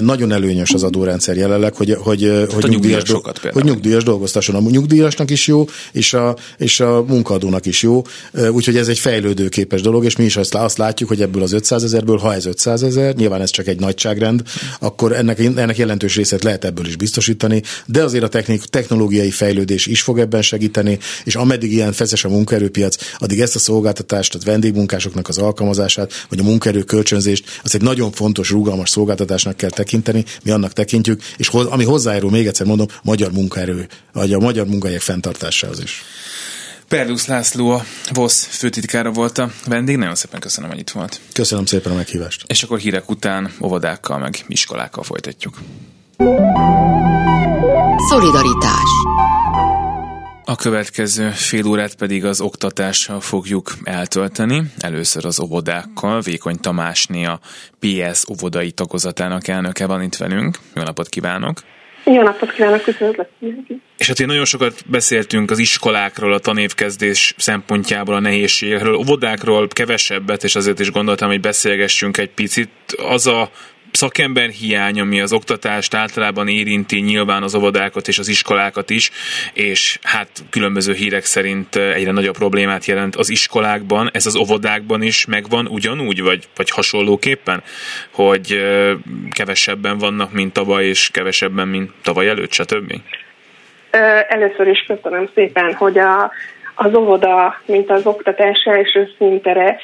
[0.00, 4.54] nagyon előnyös az adórendszer jelenleg, hogy, hogy, hát hogy, nyugdíjas, do- hogy nyugdíjas dolgoztasson.
[4.54, 8.02] A nyugdíjasnak is jó, és a, és a munkaadónak is jó.
[8.50, 11.84] Úgyhogy ez egy fejlődőképes dolog, és mi is azt, azt látjuk, hogy ebből az 500
[11.84, 14.42] ezerből, ha ez 500 ezer, nyilván ez csak egy nagyságrend,
[14.80, 19.86] akkor ennek, ennek jelentős részét lehet ebből is biztosítani, de azért a technik, technológiai fejlődés
[19.86, 24.38] is fog ebben segíteni, és ameddig ilyen feszes a munkaerőpiac, addig ezt a szolgáltatást, a
[24.44, 30.24] vendégmunkásoknak az alkalmazását, vagy a munkaerő kölcsönzést, az egy nagyon fontos, rugalmas szolgáltatásnak kell tekinteni,
[30.42, 35.00] mi annak tekintjük, és ami hozzájárul, még egyszer mondom, magyar munkaerő, vagy a magyar munkahelyek
[35.00, 36.02] fenntartásához is.
[36.88, 39.96] Perlusz László, a VOSZ főtitkára volt a vendég.
[39.96, 41.20] Nagyon szépen köszönöm, hogy itt volt.
[41.32, 42.44] Köszönöm szépen a meghívást.
[42.46, 45.58] És akkor hírek után óvodákkal meg iskolákkal folytatjuk.
[48.08, 49.04] Szolidaritás
[50.46, 54.62] a következő fél órát pedig az oktatással fogjuk eltölteni.
[54.78, 56.20] Először az óvodákkal.
[56.20, 57.40] Vékony Tamásné a
[57.78, 60.58] PS óvodai tagozatának elnöke van itt velünk.
[60.74, 61.60] Jó napot kívánok!
[62.04, 63.14] Jó napot kívánok, köszönöm.
[63.96, 70.44] És hát én nagyon sokat beszéltünk az iskolákról, a tanévkezdés szempontjából, a nehézségekről, óvodákról kevesebbet,
[70.44, 72.70] és azért is gondoltam, hogy beszélgessünk egy picit.
[72.96, 73.50] Az a
[73.94, 79.10] szakember hiány, ami az oktatást általában érinti nyilván az óvodákat és az iskolákat is,
[79.52, 85.26] és hát különböző hírek szerint egyre nagyobb problémát jelent az iskolákban, ez az óvodákban is
[85.26, 87.62] megvan ugyanúgy, vagy, vagy hasonlóképpen,
[88.10, 88.62] hogy
[89.30, 92.92] kevesebben vannak, mint tavaly, és kevesebben, mint tavaly előtt, stb.
[94.28, 96.32] Először is köszönöm szépen, hogy a,
[96.74, 99.80] az óvoda, mint az oktatás első szintere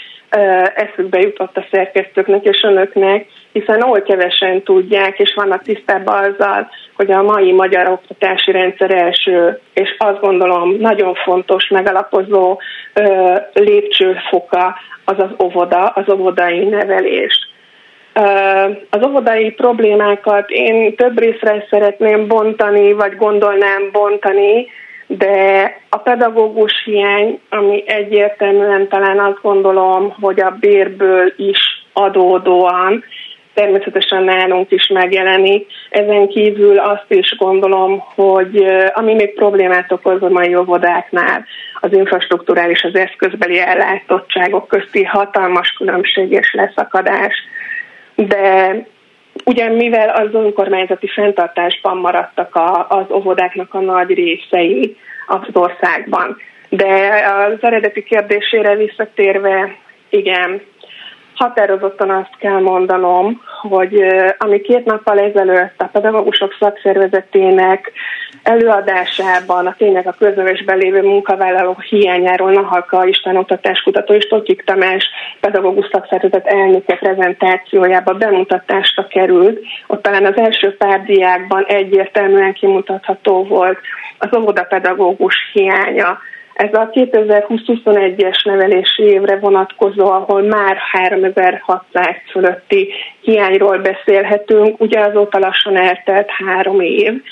[0.74, 7.10] eszükbe jutott a szerkesztőknek és önöknek, hiszen oly kevesen tudják, és vannak tisztában azzal, hogy
[7.10, 12.60] a mai magyar oktatási rendszer első, és azt gondolom nagyon fontos, megalapozó
[13.52, 17.48] lépcsőfoka az az óvoda, az óvodai nevelés.
[18.90, 24.66] Az óvodai problémákat én több részre szeretném bontani, vagy gondolnám bontani,
[25.18, 31.58] de a pedagógus hiány, ami egyértelműen talán azt gondolom, hogy a bérből is
[31.92, 33.04] adódóan,
[33.54, 35.66] természetesen nálunk is megjelenik.
[35.90, 41.44] Ezen kívül azt is gondolom, hogy ami még problémát okoz a mai óvodáknál,
[41.80, 47.34] az infrastruktúrális, az eszközbeli ellátottságok közti hatalmas különbség és leszakadás.
[48.14, 48.72] De
[49.44, 56.36] Ugye mivel az önkormányzati fenntartásban maradtak a, az óvodáknak a nagy részei az országban.
[56.68, 59.76] De az eredeti kérdésére visszatérve,
[60.08, 60.60] igen,
[61.34, 64.04] határozottan azt kell mondanom, hogy
[64.38, 67.92] ami két nappal ezelőtt a pedagógusok szakszervezetének
[68.42, 75.88] előadásában a tényleg a közövésben lévő munkavállalók hiányáról Nahalka István oktatáskutató és Totyik Tamás pedagógus
[75.92, 79.60] szakszervezet elnöke prezentációjában bemutatásra került.
[79.86, 83.78] Ott talán az első pár diákban egyértelműen kimutatható volt
[84.18, 86.18] az óvodapedagógus hiánya.
[86.54, 95.76] Ez a 2020-21-es nevelési évre vonatkozó, ahol már 3600 fölötti hiányról beszélhetünk, ugye azóta lassan
[95.76, 97.22] eltelt három év,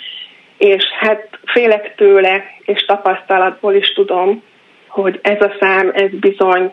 [0.58, 4.42] és hát félek tőle, és tapasztalatból is tudom,
[4.88, 6.72] hogy ez a szám, ez bizony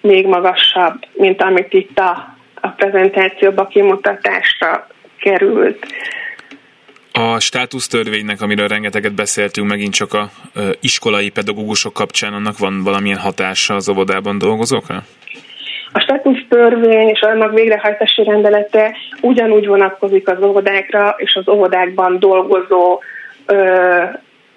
[0.00, 4.86] még magasabb, mint amit itt a, a prezentációba kimutatásra
[5.18, 5.86] került.
[7.12, 10.28] A státusztörvénynek, amiről rengeteget beszéltünk, megint csak a
[10.80, 15.02] iskolai pedagógusok kapcsán, annak van valamilyen hatása az óvodában dolgozókra?
[15.96, 23.00] A státusztörvény és annak végrehajtási rendelete ugyanúgy vonatkozik az óvodákra és az óvodákban dolgozó
[23.46, 24.02] ö,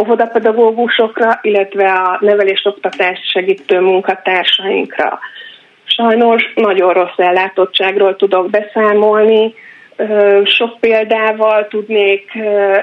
[0.03, 5.19] óvodapedagógusokra, illetve a nevelés-oktatást segítő munkatársainkra.
[5.83, 9.53] Sajnos nagyon rossz ellátottságról tudok beszámolni,
[10.43, 12.31] sok példával tudnék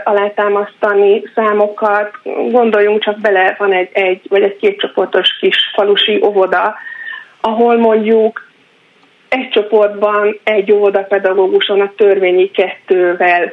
[0.04, 2.10] alátámasztani számokat.
[2.50, 6.74] Gondoljunk csak bele, van egy, egy vagy egy kétcsoportos kis falusi óvoda,
[7.40, 8.45] ahol mondjuk
[9.36, 13.52] egy csoportban egy óvodapedagóguson a törvényi kettővel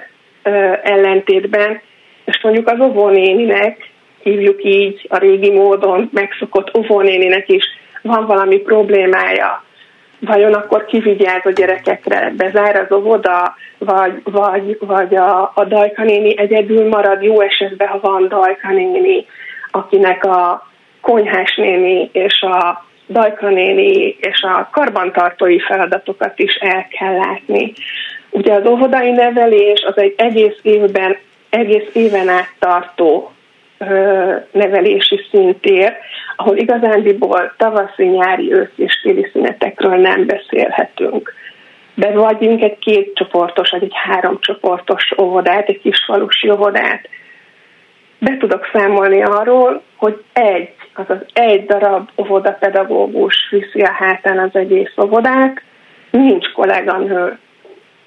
[0.83, 1.81] ellentétben,
[2.25, 3.89] és mondjuk az óvónéninek,
[4.21, 7.65] hívjuk így a régi módon megszokott óvónéninek is
[8.01, 9.63] van valami problémája,
[10.19, 16.37] vajon akkor kivigyáz a gyerekekre, bezár az óvoda, vagy, vagy, vagy a, a Dajka néni
[16.37, 19.25] egyedül marad, jó esetben, ha van Dajka néni,
[19.71, 20.67] akinek a
[21.01, 23.49] konyhás néni és a Dajka
[24.17, 27.73] és a karbantartói feladatokat is el kell látni.
[28.29, 31.17] Ugye az óvodai nevelés az egy egész évben,
[31.49, 33.31] egész éven át tartó
[34.51, 35.93] nevelési szintér,
[36.35, 41.33] ahol igazándiból tavaszi, nyári, ősz és téli szünetekről nem beszélhetünk.
[41.95, 47.09] De vagyunk egy két csoportos, vagy egy három csoportos óvodát, egy kisfalusi óvodát.
[48.19, 54.93] Be tudok számolni arról, hogy egy, azaz egy darab óvodapedagógus viszi a hátán az egész
[55.03, 55.61] óvodát,
[56.11, 57.37] nincs kolléganő.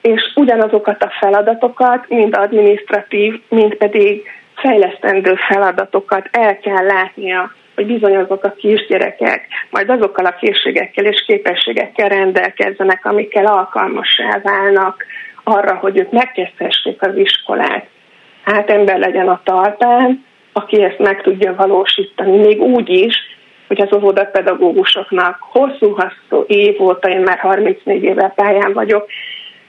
[0.01, 4.23] És ugyanazokat a feladatokat, mind administratív, mind pedig
[4.55, 11.25] fejlesztendő feladatokat el kell látnia, hogy bizony azok a kisgyerekek majd azokkal a készségekkel és
[11.27, 15.05] képességekkel rendelkezzenek, amikkel alkalmassá válnak
[15.45, 17.87] arra, hogy ők megkezdhessék az iskolát.
[18.45, 20.26] Hát ember legyen a talpán,
[20.59, 23.15] aki ezt meg tudja valósítani, még úgy is,
[23.67, 29.07] hogy az óvodapedagógusoknak hosszú-hosszú év óta, én már 34 éve pályán vagyok,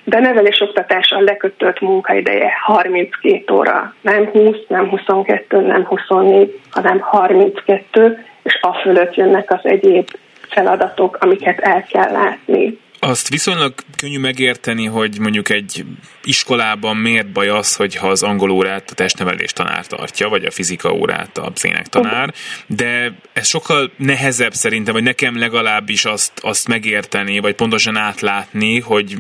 [0.03, 8.25] de nevelés oktatással lekötött munkaideje 32 óra, nem 20, nem 22, nem 24, hanem 32,
[8.43, 10.07] és a fölött jönnek az egyéb
[10.49, 12.79] feladatok, amiket el kell látni.
[12.99, 15.85] Azt viszonylag könnyű megérteni, hogy mondjuk egy
[16.23, 20.93] iskolában miért baj az, hogyha az angol órát a testnevelés tanár tartja, vagy a fizika
[20.93, 22.33] órát a szének tanár,
[22.67, 29.17] de ez sokkal nehezebb szerintem, vagy nekem legalábbis azt, azt megérteni, vagy pontosan átlátni, hogy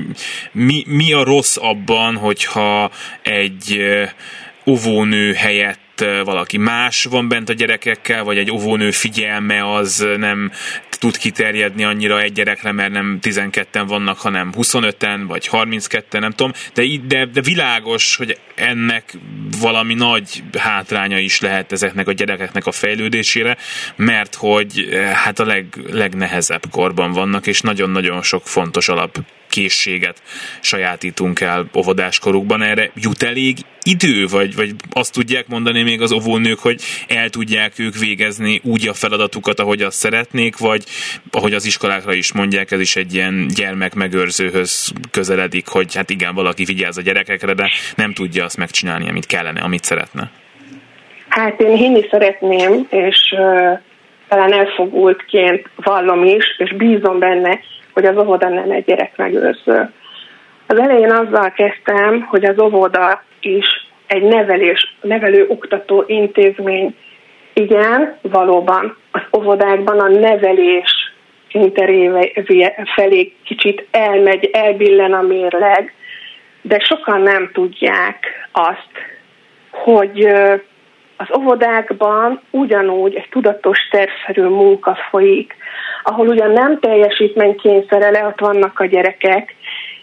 [0.51, 3.81] mi, mi a rossz abban, hogyha egy
[4.65, 5.79] óvónő helyett
[6.23, 10.51] valaki más van bent a gyerekekkel, vagy egy óvónő figyelme az nem
[10.89, 16.51] tud kiterjedni annyira egy gyerekre, mert nem 12-en vannak, hanem 25-en, vagy 32-en, nem tudom,
[16.73, 19.13] de, de, de világos, hogy ennek
[19.59, 23.57] valami nagy hátránya is lehet ezeknek a gyerekeknek a fejlődésére,
[23.95, 29.17] mert hogy hát a leg, legnehezebb korban vannak, és nagyon-nagyon sok fontos alap
[29.57, 30.21] készséget
[30.61, 32.61] sajátítunk el óvodáskorukban.
[32.61, 37.79] Erre jut elég idő, vagy, vagy azt tudják mondani még az óvónők, hogy el tudják
[37.79, 40.83] ők végezni úgy a feladatukat, ahogy azt szeretnék, vagy
[41.31, 46.63] ahogy az iskolákra is mondják, ez is egy ilyen gyermekmegőrzőhöz közeledik, hogy hát igen, valaki
[46.63, 50.31] vigyáz a gyerekekre, de nem tudja azt megcsinálni, amit kellene, amit szeretne.
[51.29, 53.79] Hát én hinni szeretném, és uh,
[54.27, 57.59] talán elfogultként vallom is, és bízom benne,
[57.97, 59.89] hogy az óvoda nem egy gyerekmegőrző.
[60.67, 63.65] Az elején azzal kezdtem, hogy az óvoda is
[64.07, 66.95] egy nevelés, nevelő-oktató intézmény.
[67.53, 71.13] Igen, valóban az óvodákban a nevelés
[71.51, 72.31] interéve
[72.95, 75.93] felé kicsit elmegy, elbillen a mérleg,
[76.61, 78.91] de sokan nem tudják azt,
[79.71, 80.25] hogy
[81.17, 85.55] az óvodákban ugyanúgy egy tudatos tervszerű munka folyik,
[86.03, 89.55] ahol ugyan nem teljesítménykényszerele, ott vannak a gyerekek,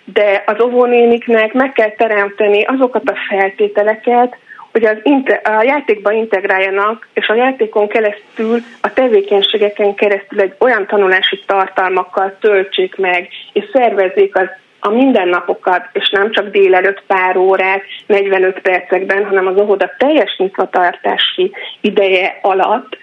[0.04, 4.36] de az óvónéniknek meg kell teremteni azokat a feltételeket,
[4.72, 10.86] hogy az inter- a játékba integráljanak, és a játékon keresztül, a tevékenységeken keresztül egy olyan
[10.86, 14.48] tanulási tartalmakkal töltsék meg, és szervezzék az
[14.80, 21.52] a mindennapokat, és nem csak délelőtt pár órát, 45 percekben, hanem az óvoda teljes nyitvatartási
[21.80, 22.98] ideje alatt,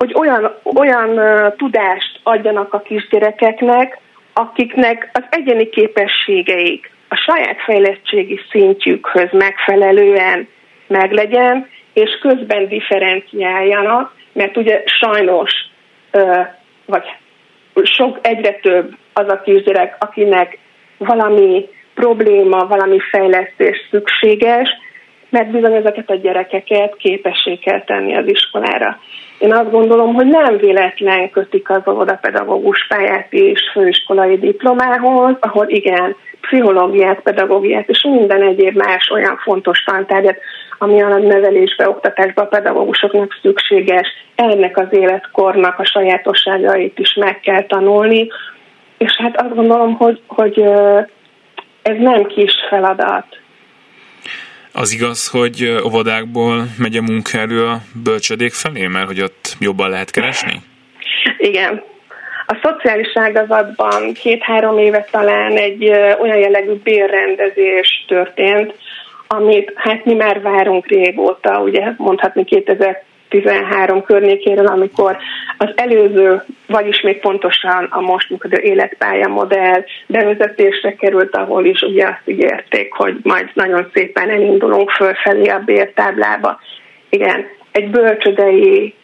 [0.00, 1.20] hogy olyan, olyan
[1.56, 3.98] tudást adjanak a kisgyerekeknek,
[4.32, 10.48] akiknek az egyéni képességeik a saját fejlettségi szintjükhöz megfelelően
[10.86, 15.52] meglegyen, és közben differenciáljanak, mert ugye sajnos,
[16.86, 17.04] vagy
[17.82, 20.58] sok egyre több az a kisgyerek, akinek
[20.98, 24.68] valami probléma, valami fejlesztés szükséges,
[25.28, 28.98] mert bizony ezeket a gyerekeket képessé kell tenni az iskolára.
[29.40, 36.16] Én azt gondolom, hogy nem véletlen kötik az óvodapedagógus pályát és főiskolai diplomához, ahol igen,
[36.40, 40.36] pszichológiát, pedagógiát és minden egyéb más olyan fontos tantárgyat,
[40.78, 47.62] ami a nevelésbe, oktatásba a pedagógusoknak szükséges, ennek az életkornak a sajátosságait is meg kell
[47.62, 48.28] tanulni,
[48.98, 50.62] és hát azt gondolom, hogy, hogy
[51.82, 53.26] ez nem kis feladat.
[54.72, 60.10] Az igaz, hogy óvodákból megy a munkaerő a bölcsödék felé, mert hogy ott jobban lehet
[60.10, 60.62] keresni?
[61.38, 61.82] Igen.
[62.46, 65.88] A szociális ágazatban két-három éve talán egy
[66.20, 68.74] olyan jellegű bérrendezés történt,
[69.26, 75.16] amit hát mi már várunk régóta, ugye mondhatni 2000 13 környékéről, amikor
[75.58, 82.06] az előző, vagyis még pontosan a most működő életpálya modell bevezetésre került, ahol is ugye
[82.06, 86.60] azt ígérték, hogy majd nagyon szépen elindulunk fölfelé a bértáblába.
[87.08, 88.94] Igen, egy bölcsödei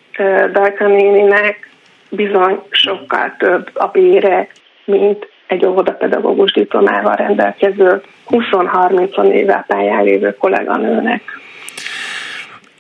[0.53, 1.71] Dajkanéninek
[2.11, 4.49] bizony sokkal több a bére,
[4.85, 11.23] mint egy óvodapedagógus diplomával rendelkező 20-30 éve pályán lévő kolléganőnek.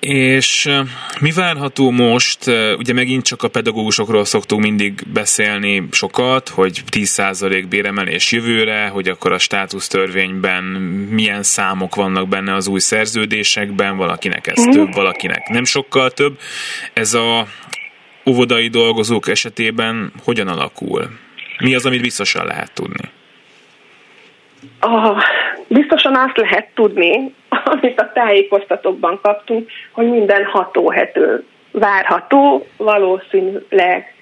[0.09, 0.71] És
[1.21, 2.47] mi várható most?
[2.79, 9.33] Ugye megint csak a pedagógusokról szoktunk mindig beszélni sokat, hogy 10% béremelés jövőre, hogy akkor
[9.33, 10.65] a státusztörvényben
[11.11, 16.39] milyen számok vannak benne az új szerződésekben, valakinek ez több, valakinek nem sokkal több.
[16.93, 17.47] Ez a
[18.27, 21.11] óvodai dolgozók esetében hogyan alakul?
[21.59, 23.11] Mi az, amit biztosan lehet tudni?
[24.81, 25.17] Ah,
[25.69, 27.35] biztosan azt lehet tudni,
[27.73, 34.15] amit a tájékoztatókban kaptunk, hogy minden hatóhető várható, valószínűleg.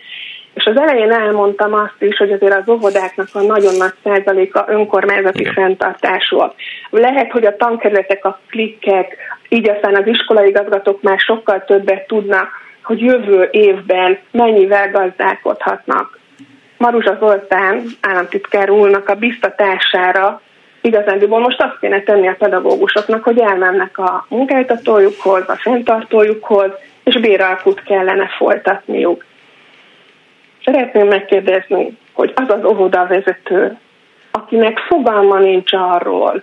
[0.54, 5.40] És az elején elmondtam azt is, hogy azért az óvodáknak a nagyon nagy százaléka önkormányzati
[5.40, 5.52] Igen.
[5.52, 6.54] fenntartásúak.
[6.90, 9.16] Lehet, hogy a tankerületek, a klikkek
[9.48, 12.48] így aztán az iskolaigazgatók már sokkal többet tudnak,
[12.82, 16.18] hogy jövő évben mennyivel gazdálkodhatnak.
[16.76, 20.40] Maruzsa Zoltán államtitkár úrnak a biztatására
[20.84, 26.70] igazándiból most azt kéne tenni a pedagógusoknak, hogy elmennek a munkáltatójukhoz, a fenntartójukhoz,
[27.04, 29.24] és béralkut kellene folytatniuk.
[30.64, 33.78] Szeretném megkérdezni, hogy az az óvoda vezető,
[34.30, 36.42] akinek fogalma nincs arról,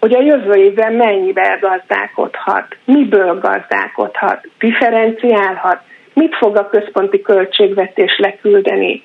[0.00, 5.80] hogy a jövő évben mennyivel gazdálkodhat, miből gazdálkodhat, differenciálhat,
[6.14, 9.02] mit fog a központi költségvetés leküldeni.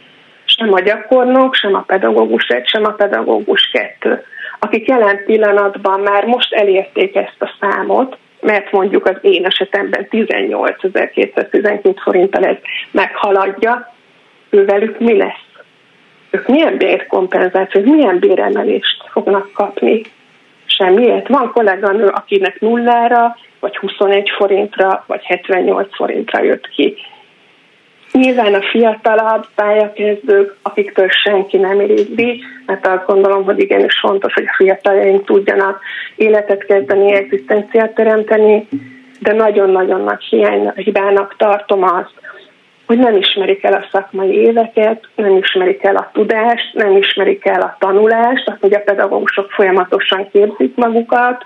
[0.45, 4.25] Sem a gyakornok, sem a pedagógus egy, sem a pedagógus kettő.
[4.59, 11.95] Akik jelen pillanatban már most elérték ezt a számot, mert mondjuk az én esetemben 18.212
[12.03, 12.57] forinttal ez
[12.91, 13.95] meghaladja,
[14.51, 15.47] ővelük mi lesz?
[16.31, 20.03] Ők milyen bérkompenzációt, milyen béremelést fognak kapni?
[20.79, 21.29] Semmiért.
[21.29, 26.97] Van kolléganő, akinek nullára, vagy 21 forintra, vagy 78 forintra jött ki.
[28.12, 34.45] Nyilván a fiatalabb pályakezdők, akiktől senki nem irigyli, mert azt gondolom, hogy igenis fontos, hogy
[34.47, 35.81] a fiataljaink tudjanak
[36.16, 38.68] életet kezdeni, egzisztenciát teremteni,
[39.20, 42.12] de nagyon-nagyon nagy hiány, hibának tartom azt,
[42.89, 47.61] hogy nem ismerik el a szakmai éveket, nem ismerik el a tudást, nem ismerik el
[47.61, 51.45] a tanulást, azt, hogy a pedagógusok folyamatosan képzik magukat,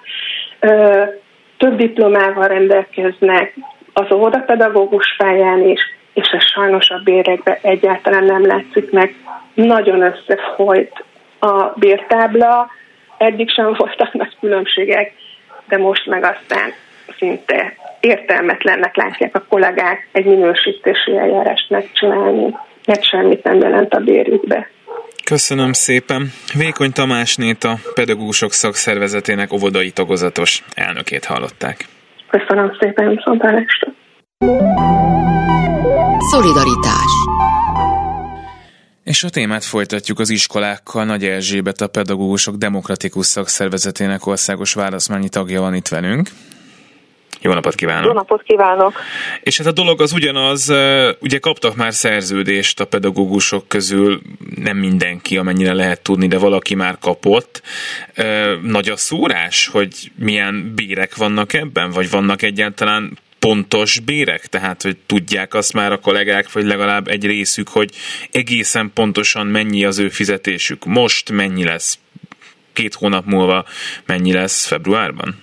[1.59, 3.55] több diplomával rendelkeznek
[3.93, 5.80] az óvodapedagógus pályán is,
[6.14, 9.14] és ez sajnos a bérekben egyáltalán nem látszik meg.
[9.55, 11.05] Nagyon összefolyt
[11.38, 12.70] a bértábla,
[13.18, 15.12] eddig sem voltak nagy különbségek,
[15.68, 16.72] de most meg aztán
[17.18, 22.55] szinte értelmetlennek látják a kollégák egy minősítési eljárást megcsinálni,
[22.86, 24.68] mert semmit nem jelent a bérükbe.
[25.24, 26.22] Köszönöm szépen.
[26.59, 31.76] Vékony Tamásnét a Pedagógusok Szakszervezetének óvodai tagozatos elnökét hallották.
[32.30, 33.92] Köszönöm szépen, viszontlátásra.
[36.30, 37.12] Szolidaritás
[39.05, 41.05] és a témát folytatjuk az iskolákkal.
[41.05, 46.28] Nagy Erzsébet a Pedagógusok Demokratikus Szakszervezetének országos válaszmányi tagja van itt velünk.
[47.43, 48.05] Jó napot kívánok!
[48.05, 49.01] Jó napot kívánok!
[49.43, 50.72] És hát a dolog az ugyanaz,
[51.20, 54.20] ugye kaptak már szerződést a pedagógusok közül,
[54.57, 57.62] nem mindenki, amennyire lehet tudni, de valaki már kapott.
[58.62, 64.47] Nagy a szórás, hogy milyen bérek vannak ebben, vagy vannak egyáltalán pontos bérek?
[64.47, 67.90] Tehát, hogy tudják azt már a kollégák, vagy legalább egy részük, hogy
[68.30, 70.84] egészen pontosan mennyi az ő fizetésük.
[70.84, 71.99] Most mennyi lesz?
[72.72, 73.64] Két hónap múlva
[74.07, 75.36] mennyi lesz februárban?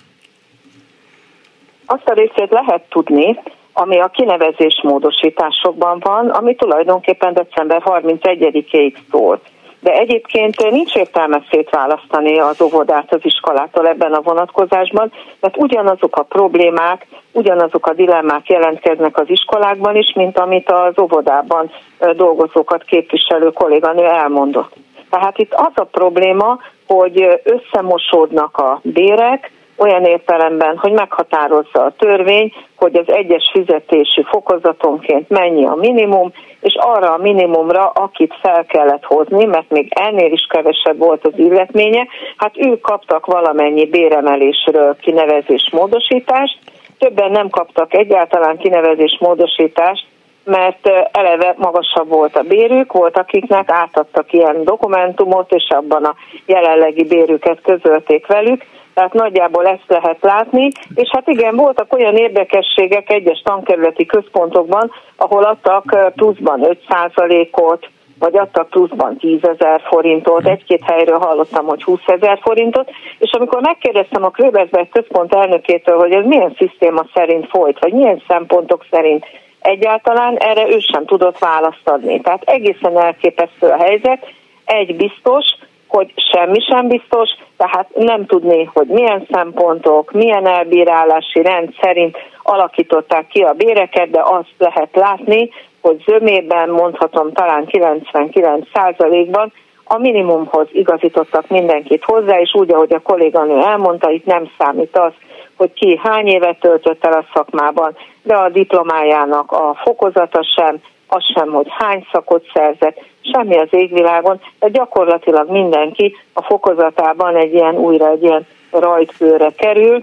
[1.92, 3.38] Azt a részét lehet tudni,
[3.72, 9.40] ami a kinevezés módosításokban van, ami tulajdonképpen december 31-ig szólt.
[9.80, 16.22] De egyébként nincs értelme szétválasztani az óvodát az iskolától ebben a vonatkozásban, mert ugyanazok a
[16.22, 21.70] problémák, ugyanazok a dilemmák jelentkeznek az iskolákban is, mint amit az óvodában
[22.16, 24.72] dolgozókat képviselő kolléganő elmondott.
[25.10, 29.50] Tehát itt az a probléma, hogy összemosódnak a bérek,
[29.80, 36.76] olyan értelemben, hogy meghatározza a törvény, hogy az egyes fizetési fokozatonként mennyi a minimum, és
[36.78, 42.06] arra a minimumra, akit fel kellett hozni, mert még ennél is kevesebb volt az illetménye,
[42.36, 46.58] hát ők kaptak valamennyi béremelésről kinevezés módosítást,
[46.98, 50.06] többen nem kaptak egyáltalán kinevezés módosítást,
[50.44, 56.14] mert eleve magasabb volt a bérük, volt akiknek átadtak ilyen dokumentumot, és abban a
[56.46, 58.64] jelenlegi bérüket közölték velük,
[59.00, 65.42] tehát nagyjából ezt lehet látni, és hát igen, voltak olyan érdekességek egyes tankerületi központokban, ahol
[65.42, 67.88] adtak pluszban 5%-ot,
[68.18, 73.60] vagy adtak pluszban 10 ezer forintot, egy-két helyről hallottam, hogy 20 ezer forintot, és amikor
[73.60, 79.24] megkérdeztem a Kröbersberg központ elnökétől, hogy ez milyen szisztéma szerint folyt, vagy milyen szempontok szerint
[79.60, 82.20] egyáltalán erre ő sem tudott választ adni.
[82.20, 84.32] Tehát egészen elképesztő a helyzet.
[84.64, 85.44] Egy biztos,
[85.90, 93.26] hogy semmi sem biztos, tehát nem tudni, hogy milyen szempontok, milyen elbírálási rend szerint alakították
[93.26, 99.52] ki a béreket, de azt lehet látni, hogy zömében, mondhatom talán 99%-ban
[99.84, 105.12] a minimumhoz igazítottak mindenkit hozzá, és úgy, ahogy a kolléganő elmondta, itt nem számít az,
[105.56, 110.80] hogy ki hány évet töltött el a szakmában, de a diplomájának a fokozata sem,
[111.12, 113.00] az sem, hogy hány szakot szerzett,
[113.32, 120.02] semmi az égvilágon, de gyakorlatilag mindenki a fokozatában egy ilyen újra egy ilyen rajtbőre kerül,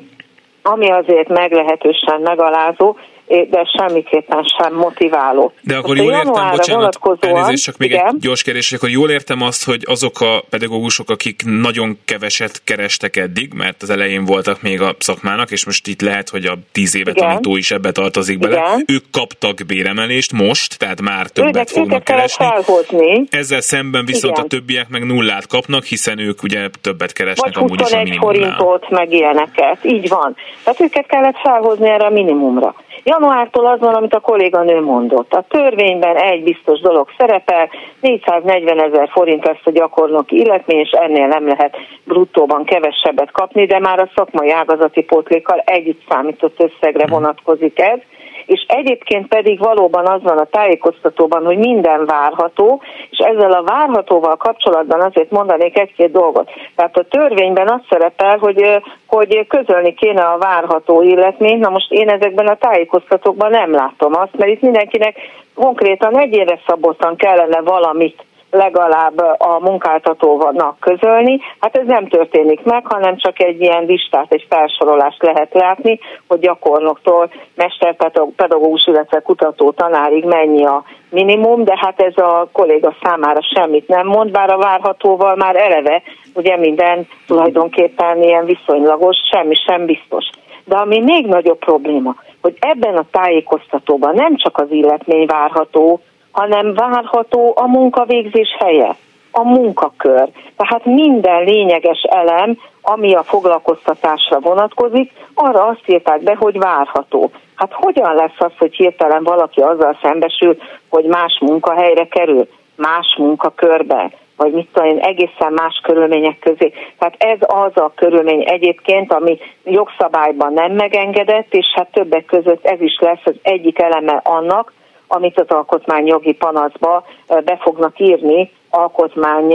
[0.61, 2.95] ami azért meglehetősen megalázó,
[3.27, 5.53] de semmiképpen sem motiváló.
[5.61, 8.05] De akkor jól értem, bocsánat, elnézést, csak még igen.
[8.07, 13.15] egy gyors kérdés, akkor jól értem azt, hogy azok a pedagógusok, akik nagyon keveset kerestek
[13.15, 16.95] eddig, mert az elején voltak még a szakmának, és most itt lehet, hogy a tíz
[16.95, 17.27] éve igen.
[17.27, 18.83] tanító is ebbe tartozik bele, igen.
[18.87, 22.45] ők kaptak béremelést most, tehát már többet őket, fognak őket keresni.
[22.45, 23.23] Felhozni.
[23.29, 24.45] Ezzel szemben viszont igen.
[24.45, 28.55] a többiek meg nullát kapnak, hiszen ők ugye többet keresnek Vagy amúgy is a minimumnál.
[28.55, 29.77] forintot, meg ilyeneket.
[29.83, 30.35] Így van.
[30.63, 32.75] Tehát őket kellett felhozni erre a minimumra.
[33.09, 35.33] Januártól az van, amit a kolléganő mondott.
[35.33, 37.69] A törvényben egy biztos dolog szerepel,
[38.01, 43.79] 440 ezer forint lesz a gyakornoki illetmény, és ennél nem lehet bruttóban kevesebbet kapni, de
[43.79, 47.11] már a szakmai ágazati pótlékkal együtt számított összegre mhm.
[47.11, 47.99] vonatkozik ez
[48.47, 54.35] és egyébként pedig valóban az van a tájékoztatóban, hogy minden várható, és ezzel a várhatóval
[54.35, 56.49] kapcsolatban azért mondanék egy-két dolgot.
[56.75, 62.09] Tehát a törvényben az szerepel, hogy, hogy közölni kéne a várható illetményt, na most én
[62.09, 65.15] ezekben a tájékoztatókban nem látom azt, mert itt mindenkinek
[65.55, 68.25] konkrétan egy éve szabottan kellene valamit
[68.57, 71.39] legalább a munkáltatónak közölni.
[71.59, 76.39] Hát ez nem történik meg, hanem csak egy ilyen listát, egy felsorolást lehet látni, hogy
[76.39, 83.87] gyakornoktól mesterpedagógus, illetve kutató tanárig mennyi a minimum, de hát ez a kolléga számára semmit
[83.87, 86.01] nem mond, bár a várhatóval már eleve
[86.33, 90.25] ugye minden tulajdonképpen ilyen viszonylagos, semmi sem biztos.
[90.65, 96.01] De ami még nagyobb probléma, hogy ebben a tájékoztatóban nem csak az illetmény várható,
[96.39, 98.95] hanem várható a munkavégzés helye,
[99.31, 100.29] a munkakör.
[100.57, 107.31] Tehát minden lényeges elem, ami a foglalkoztatásra vonatkozik, arra azt írták be, hogy várható.
[107.55, 110.57] Hát hogyan lesz az, hogy hirtelen valaki azzal szembesül,
[110.89, 116.73] hogy más munkahelyre kerül, más munkakörbe, vagy mit tudom én, egészen más körülmények közé.
[116.97, 122.81] Tehát ez az a körülmény egyébként, ami jogszabályban nem megengedett, és hát többek között ez
[122.81, 124.73] is lesz az egyik eleme annak,
[125.07, 129.53] amit az alkotmányjogi panaszba be fognak írni alkotmány,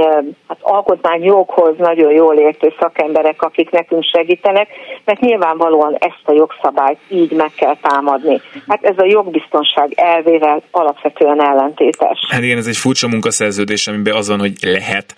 [0.49, 4.69] hát alkotmányjoghoz nagyon jól értő szakemberek, akik nekünk segítenek,
[5.05, 8.41] mert nyilvánvalóan ezt a jogszabályt így meg kell támadni.
[8.69, 12.19] Hát ez a jogbiztonság elvével alapvetően ellentétes.
[12.29, 15.15] Hát igen, ez egy furcsa munkaszerződés, amiben az van, hogy lehet,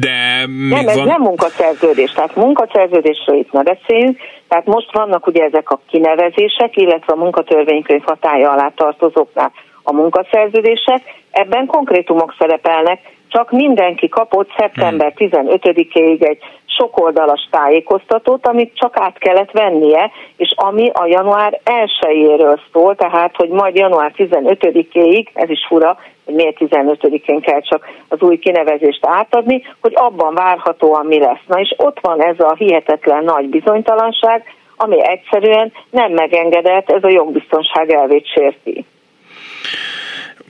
[0.00, 1.06] de még Nem, ez van...
[1.06, 4.18] nem munkaszerződés, tehát munkaszerződésről itt ne beszéljünk,
[4.48, 9.52] tehát most vannak ugye ezek a kinevezések, illetve a munkatörvénykönyv hatája alá tartozóknál
[9.88, 16.38] a munkaszerződések, ebben konkrétumok szerepelnek, csak mindenki kapott szeptember 15-ig egy
[16.78, 23.48] sokoldalas tájékoztatót, amit csak át kellett vennie, és ami a január 1-éről szól, tehát hogy
[23.48, 29.62] majd január 15-ig, ez is fura, hogy miért 15-én kell csak az új kinevezést átadni,
[29.80, 31.44] hogy abban várhatóan mi lesz.
[31.46, 34.44] Na és ott van ez a hihetetlen nagy bizonytalanság,
[34.76, 38.84] ami egyszerűen nem megengedett, ez a jogbiztonság elvét sérti.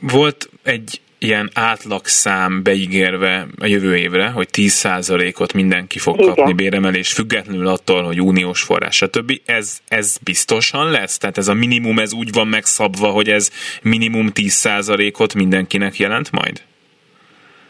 [0.01, 6.35] Volt egy ilyen átlagszám beígérve a jövő évre, hogy 10%-ot mindenki fog Igen.
[6.35, 9.33] kapni béremelés, függetlenül attól, hogy uniós forrás, stb.
[9.47, 11.19] Ez, ez biztosan lesz?
[11.19, 13.51] Tehát ez a minimum, ez úgy van megszabva, hogy ez
[13.83, 16.63] minimum 10%-ot mindenkinek jelent majd?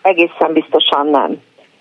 [0.02, 1.36] Egészen biztosan nem.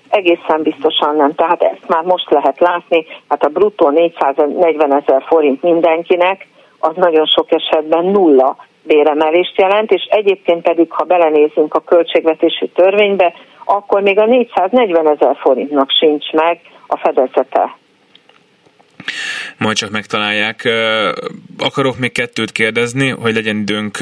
[0.10, 1.36] Egészen biztosan nem.
[1.36, 6.48] Tehát ezt már most lehet látni, hát a bruttó 440 ezer forint mindenkinek,
[6.80, 13.34] az nagyon sok esetben nulla béremelést jelent, és egyébként pedig, ha belenézünk a költségvetési törvénybe,
[13.66, 17.76] akkor még a 440 ezer forintnak sincs meg a fedezete
[19.58, 20.70] majd csak megtalálják.
[21.58, 23.98] Akarok még kettőt kérdezni, hogy legyen időnk,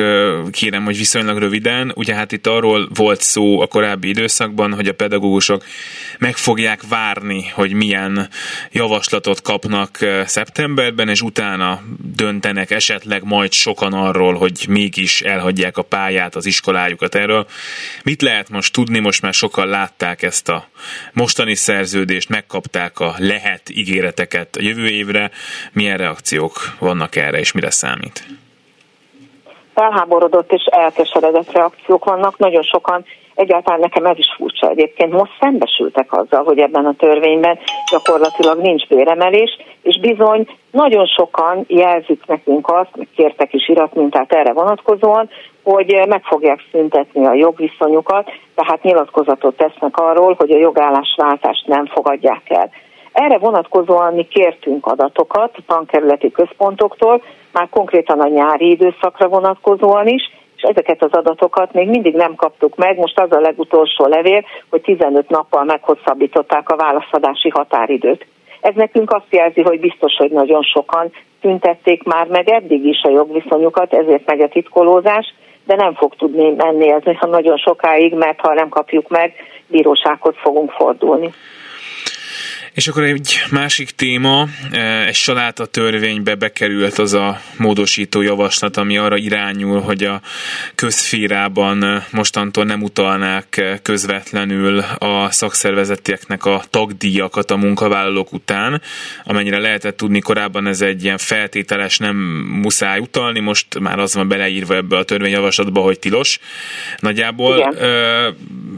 [0.51, 1.91] kérem, hogy viszonylag röviden.
[1.95, 5.63] Ugye hát itt arról volt szó a korábbi időszakban, hogy a pedagógusok
[6.17, 8.29] meg fogják várni, hogy milyen
[8.71, 11.81] javaslatot kapnak szeptemberben, és utána
[12.15, 17.47] döntenek esetleg majd sokan arról, hogy mégis elhagyják a pályát, az iskolájukat erről.
[18.03, 18.99] Mit lehet most tudni?
[18.99, 20.69] Most már sokan látták ezt a
[21.13, 25.31] mostani szerződést, megkapták a lehet ígéreteket a jövő évre.
[25.73, 28.23] Milyen reakciók vannak erre, és mire számít?
[29.75, 32.37] felháborodott és elkeseredett reakciók vannak.
[32.37, 37.59] Nagyon sokan, egyáltalán nekem ez is furcsa egyébként, most szembesültek azzal, hogy ebben a törvényben
[37.91, 44.53] gyakorlatilag nincs béremelés, és bizony nagyon sokan jelzik nekünk azt, meg kértek is iratmintát erre
[44.53, 45.29] vonatkozóan,
[45.63, 52.41] hogy meg fogják szüntetni a jogviszonyukat, tehát nyilatkozatot tesznek arról, hogy a jogállásváltást nem fogadják
[52.45, 52.69] el.
[53.15, 60.31] Erre vonatkozóan mi kértünk adatokat a tankerületi központoktól, már konkrétan a nyári időszakra vonatkozóan is,
[60.55, 62.97] és ezeket az adatokat még mindig nem kaptuk meg.
[62.97, 68.25] Most az a legutolsó levél, hogy 15 nappal meghosszabbították a válaszadási határidőt.
[68.61, 71.11] Ez nekünk azt jelzi, hogy biztos, hogy nagyon sokan
[71.41, 75.33] tüntették már meg eddig is a jogviszonyukat, ezért megy a titkolózás,
[75.65, 79.33] de nem fog tudni menni ez nagyon sokáig, mert ha nem kapjuk meg,
[79.67, 81.29] bírósághoz fogunk fordulni.
[82.75, 88.97] És akkor egy másik téma, e, egy saláta törvénybe bekerült az a módosító javaslat, ami
[88.97, 90.21] arra irányul, hogy a
[90.75, 98.81] közférában e, mostantól nem utalnák e, közvetlenül a szakszervezeteknek a tagdíjakat a munkavállalók után.
[99.23, 102.15] Amennyire lehetett tudni korábban ez egy ilyen feltételes, nem
[102.61, 106.39] muszáj utalni, most már az van beleírva ebbe a törvényjavaslatba, hogy tilos.
[106.99, 108.35] Nagyjából, Igen.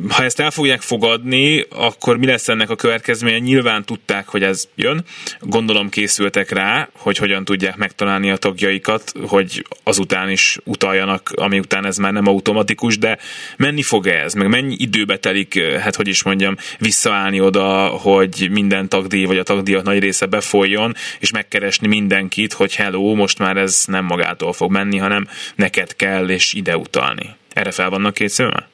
[0.09, 3.37] ha ezt el fogják fogadni, akkor mi lesz ennek a következménye?
[3.37, 5.03] Nyilván tudták, hogy ez jön.
[5.39, 11.85] Gondolom készültek rá, hogy hogyan tudják megtalálni a tagjaikat, hogy azután is utaljanak, ami után
[11.85, 13.17] ez már nem automatikus, de
[13.57, 14.33] menni fog ez?
[14.33, 19.43] Meg mennyi időbe telik, hát hogy is mondjam, visszaállni oda, hogy minden tagdíj vagy a
[19.43, 24.71] tagdíjak nagy része befolyjon, és megkeresni mindenkit, hogy hello, most már ez nem magától fog
[24.71, 27.35] menni, hanem neked kell és ide utalni.
[27.53, 28.69] Erre fel vannak készülve?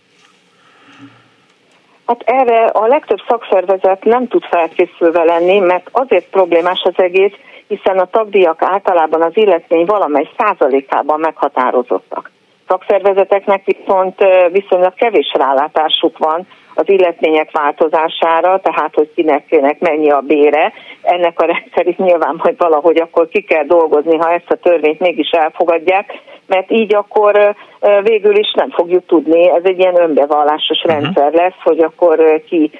[2.06, 7.34] Hát erre a legtöbb szakszervezet nem tud felkészülve lenni, mert azért problémás az egész,
[7.68, 12.32] hiszen a tagdíjak általában az illetmény valamely százalékában meghatározottak.
[12.68, 14.16] Szakszervezeteknek viszont
[14.52, 20.74] viszonylag kevés rálátásuk van az illetmények változására, tehát hogy kinek, kinek mennyi a bére.
[21.02, 25.30] Ennek a rendszerét nyilván majd valahogy akkor ki kell dolgozni, ha ezt a törvényt mégis
[25.30, 27.56] elfogadják, mert így akkor
[28.04, 31.02] végül is nem fogjuk tudni, ez egy ilyen önbevallásos uh-huh.
[31.02, 32.72] rendszer lesz, hogy akkor ki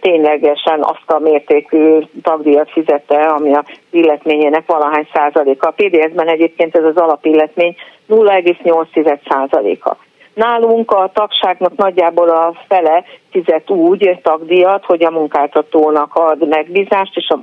[0.00, 5.68] ténylegesen azt a mértékű tagdíjat fizette, ami a illetményének valahány százaléka.
[5.68, 7.76] A PDS-ben egyébként ez az alapilletmény
[8.08, 9.96] 0,8 százaléka.
[10.34, 17.28] Nálunk a tagságnak nagyjából a fele fizet úgy tagdíjat, hogy a munkáltatónak ad megbízást, és
[17.28, 17.38] a,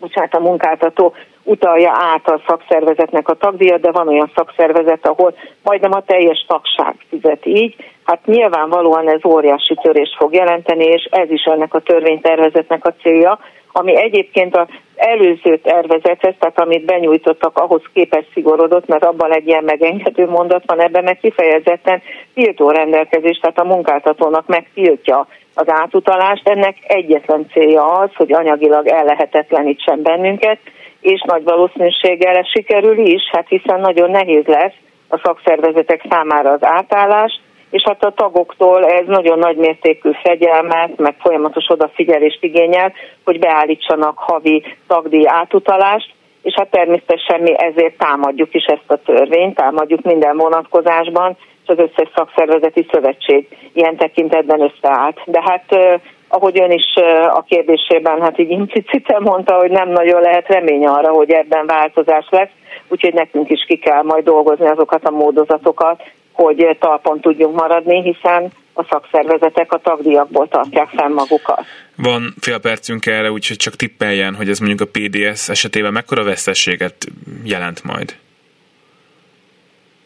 [0.00, 5.92] bocsánat, a munkáltató utalja át a szakszervezetnek a tagdíjat, de van olyan szakszervezet, ahol majdnem
[5.92, 7.76] a teljes tagság fizet így.
[8.04, 13.38] Hát nyilvánvalóan ez óriási törést fog jelenteni, és ez is ennek a törvénytervezetnek a célja,
[13.78, 14.66] ami egyébként az
[14.96, 20.80] előző tervezethez, tehát amit benyújtottak, ahhoz képest szigorodott, mert abban egy ilyen megengedő mondat van
[20.82, 22.02] ebben, meg kifejezetten
[22.34, 26.48] tiltó rendelkezés, tehát a munkáltatónak megtiltja az átutalást.
[26.48, 30.58] Ennek egyetlen célja az, hogy anyagilag ellehetetlenítsen bennünket,
[31.00, 34.74] és nagy valószínűséggel ez sikerül is, hát hiszen nagyon nehéz lesz
[35.08, 37.40] a szakszervezetek számára az átállás,
[37.70, 42.92] és hát a tagoktól ez nagyon nagy mértékű fegyelmet, meg folyamatos odafigyelést igényel,
[43.24, 49.54] hogy beállítsanak havi tagdíj átutalást, és hát természetesen mi ezért támadjuk is ezt a törvényt,
[49.54, 55.20] támadjuk minden vonatkozásban, és az összes szakszervezeti szövetség ilyen tekintetben összeállt.
[55.24, 55.98] De hát
[56.28, 56.94] ahogy ön is
[57.28, 62.26] a kérdésében hát így implicite mondta, hogy nem nagyon lehet remény arra, hogy ebben változás
[62.30, 62.50] lesz,
[62.88, 66.02] úgyhogy nekünk is ki kell majd dolgozni azokat a módozatokat,
[66.36, 71.64] hogy talpon tudjunk maradni, hiszen a szakszervezetek a tagdíjakból tartják fenn magukat.
[71.96, 77.06] Van fél percünk erre, úgyhogy csak tippeljen, hogy ez mondjuk a PDS esetében mekkora veszességet
[77.44, 78.16] jelent majd?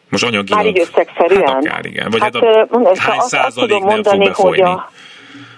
[0.09, 0.59] Most anyagilag.
[0.59, 1.47] Már így összegszerűen?
[1.47, 2.09] Hát akár, igen.
[2.09, 4.61] Vagy hát, hát a, mondom, hány azt, százalék azt nem fog befolyni?
[4.61, 4.91] A...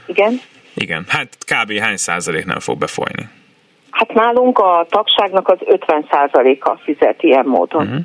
[0.05, 0.41] Igen?
[0.73, 1.79] Igen, hát kb.
[1.79, 3.29] hány százalék nem fog befolyni?
[3.91, 7.85] Hát nálunk a tagságnak az 50 százaléka fizet ilyen módon.
[7.85, 8.01] Uh-huh.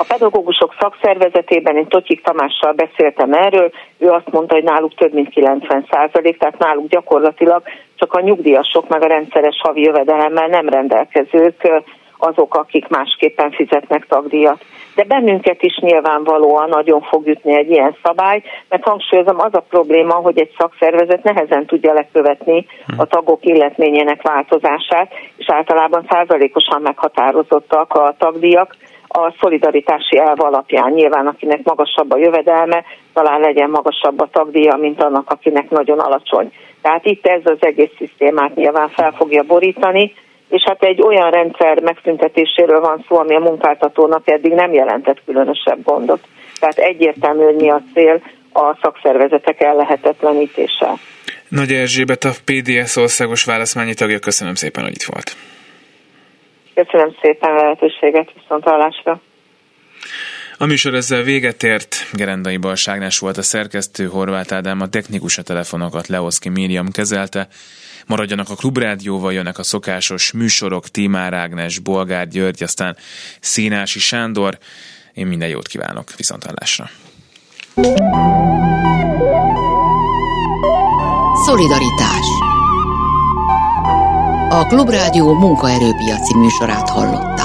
[0.00, 5.28] A pedagógusok szakszervezetében én Totyik Tamással beszéltem erről, ő azt mondta, hogy náluk több mint
[5.28, 7.62] 90 százalék, tehát náluk gyakorlatilag
[7.94, 11.82] csak a nyugdíjasok meg a rendszeres havi jövedelemmel nem rendelkezők
[12.18, 14.64] azok, akik másképpen fizetnek tagdíjat.
[14.94, 20.14] De bennünket is nyilvánvalóan nagyon fog jutni egy ilyen szabály, mert hangsúlyozom, az a probléma,
[20.14, 28.14] hogy egy szakszervezet nehezen tudja lekövetni a tagok illetményének változását, és általában százalékosan meghatározottak a
[28.18, 28.76] tagdíjak,
[29.12, 30.92] a szolidaritási elv alapján.
[30.92, 36.52] Nyilván akinek magasabb a jövedelme, talán legyen magasabb a tagdíja, mint annak, akinek nagyon alacsony.
[36.82, 40.14] Tehát itt ez az egész szisztémát nyilván fel fogja borítani,
[40.48, 45.82] és hát egy olyan rendszer megszüntetéséről van szó, ami a munkáltatónak eddig nem jelentett különösebb
[45.84, 46.20] gondot.
[46.60, 50.94] Tehát egyértelmű, hogy mi a cél a szakszervezetek ellehetetlenítése.
[51.48, 55.36] Nagy Erzsébet, a PDS országos válaszmányi tagja, köszönöm szépen, hogy itt volt.
[56.84, 59.20] Köszönöm szépen a lehetőséget, viszont hallásra.
[60.58, 61.96] A műsor ezzel véget ért.
[62.12, 67.48] Gerendai Balságnás volt a szerkesztő, Horváth Ádám a technikus a telefonokat Leoszki Miriam kezelte.
[68.06, 72.96] Maradjanak a Klubrádióval, jönnek a szokásos műsorok, Tímár Ágnes, Bolgár György, aztán
[73.40, 74.58] Színási Sándor.
[75.14, 76.90] Én minden jót kívánok, viszonthallásra.
[81.46, 82.39] Szolidaritás
[84.52, 87.39] A Klubrádió munkaerőpiaci műsorát hallott.